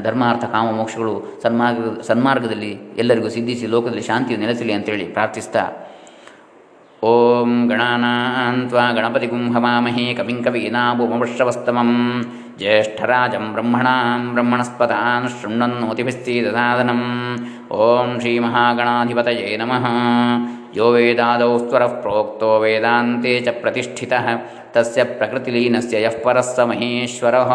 ಧರ್ಮಾರ್ಥ 0.05 0.45
ಕಾಮ 0.53 0.67
ಮೋಕ್ಷಗಳು 0.77 1.13
ಸನ್ಮಾರ್ಗ, 1.43 1.83
ಸನ್ಮಾರ್ಗದಲ್ಲಿ 2.09 2.71
ಎಲ್ಲರಿಗೂ 3.01 3.29
ಸಿದ್ಧಿಸಿ 3.35 3.67
ಲೋಕದಲ್ಲಿ 3.75 4.05
ಶಾಂತಿಯು 4.09 4.39
ನೆಲೆಸಲಿ 4.39 4.73
ಅಂತೇಳಿ 4.77 5.05
ಪ್ರಾರ್ಥಿಸ್ತಾ, 5.17 5.63
ಓಂ 7.03 7.51
ಗಣಾನಾನ್ವಾ 7.69 8.83
ಗಣಪತಿ 8.97 9.27
ಕುಂಭಮಾಮಹೇ 9.27 10.05
ಕವಿಂ 10.19 10.39
ಕವೀನಾಭುಮವಶ್ರವಸ್ತಮಂ 10.45 11.91
ಜ್ಯೇಷ್ಠರಾಜಂ 12.59 13.43
ಬ್ರಹ್ಮಣಾಂ 13.55 14.21
ಬ್ರಹ್ಮಣಸ್ಪತಾನ್ 14.33 15.27
ಶೃಣ್ವನ್ನೋತಿಭಿಸ್ತೀದಸಾದನಂ 15.33 17.01
ಓಂ 17.79 18.09
ಶ್ರೀಮಹಾಗಣಾಧಿಪತಯೇ 18.21 19.49
ನಮಃ, 19.61 19.85
ಯೋ 20.77 20.87
ವೇದಾದೌ 20.95 21.51
ಸ್ವರಃ 21.67 21.93
ಪ್ರೋಕ್ತೋ 22.03 22.49
ವೇದಾಂತೆ 22.63 23.33
ಚ 23.45 23.53
ಪ್ರತಿಷ್ಠಿತಃ, 23.61 24.25
ತಸ್ಯ 24.75 25.03
ಪ್ರಕೃತಿಲೀನಸ್ಯ 25.19 26.01
ಯಃ 26.05 26.17
ಪರಸ್ಸ 26.25 26.59
ಮಹೇಶ್ವರಃ 26.71 27.51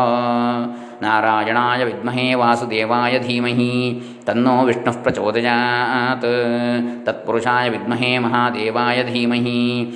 नारायणाय 1.03 1.85
विद्महे 1.85 2.35
वासुदेवाय 2.35 3.19
धीमहि, 3.19 4.03
तन्नो 4.27 4.62
विष्णुः 4.62 5.03
प्रचोदयात्। 5.03 6.25
तत्पुरुषाय 7.07 7.71
विद्महे 7.71 8.19
महादेवाय 8.19 9.03
धीमहि, 9.03 9.93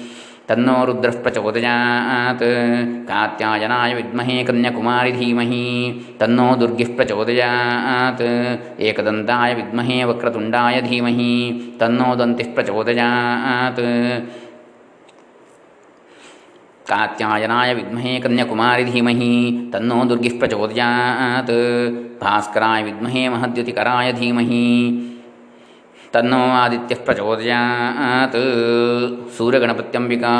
तन्नो 0.49 0.85
रुद्रः 0.85 1.23
प्रचोदयात्। 1.23 2.41
कात्यायनाय 3.09 3.95
विद्महे 3.95 4.45
कन्याकुमारि 4.45 5.13
धीमहि, 5.13 5.67
तन्नो 6.21 6.57
दुर्गिः 6.57 6.97
प्रचोदयात्। 6.97 8.23
एकदन्ताय 8.81 9.55
विद्महे 9.55 10.05
वक्रतुण्डाय 10.05 10.81
धीमहि, 10.83 11.35
तन्नो 11.81 12.17
दन्तिः 12.17 12.55
प्रचोदयात्। 12.55 13.81
कात्यायनाय 16.89 17.75
विद्महे 17.75 18.13
कन्याकुमारी 18.25 18.85
धीमहि 18.85 19.31
तन्नो 19.73 19.97
दुर्गिः 20.11 20.39
प्रचोदयात्। 20.41 21.53
भास्कराय 22.23 22.83
विद्महे 22.83 23.23
महद्युतिकराय 23.29 24.13
धीमहि 24.21 24.67
तन्नो 26.15 26.43
आदित्यः 26.63 27.05
प्रचोदयात्। 27.07 28.37
सूर्यगणपत्यम्बिका 29.37 30.35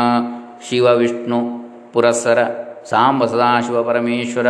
शिवविष्णु 0.67 1.41
पुरस्सर 1.95 2.39
साम्ब 2.91 3.27
सदाशिवपरमेश्वर 3.27 4.47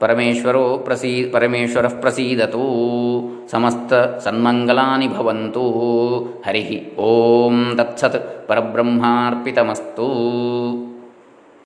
परमेश्वरो 0.00 0.64
प्रसी 0.86 1.12
परमेश्वरः 1.34 1.94
प्रसीदतु। 2.02 2.66
समस्तसन्मङ्गलानि 3.52 5.08
भवन्तु। 5.08 5.64
हरिः 6.46 6.70
ॐ 7.08 7.56
तत्सत् 7.78 8.48
परब्रह्मार्पितमस्तु 8.48 10.06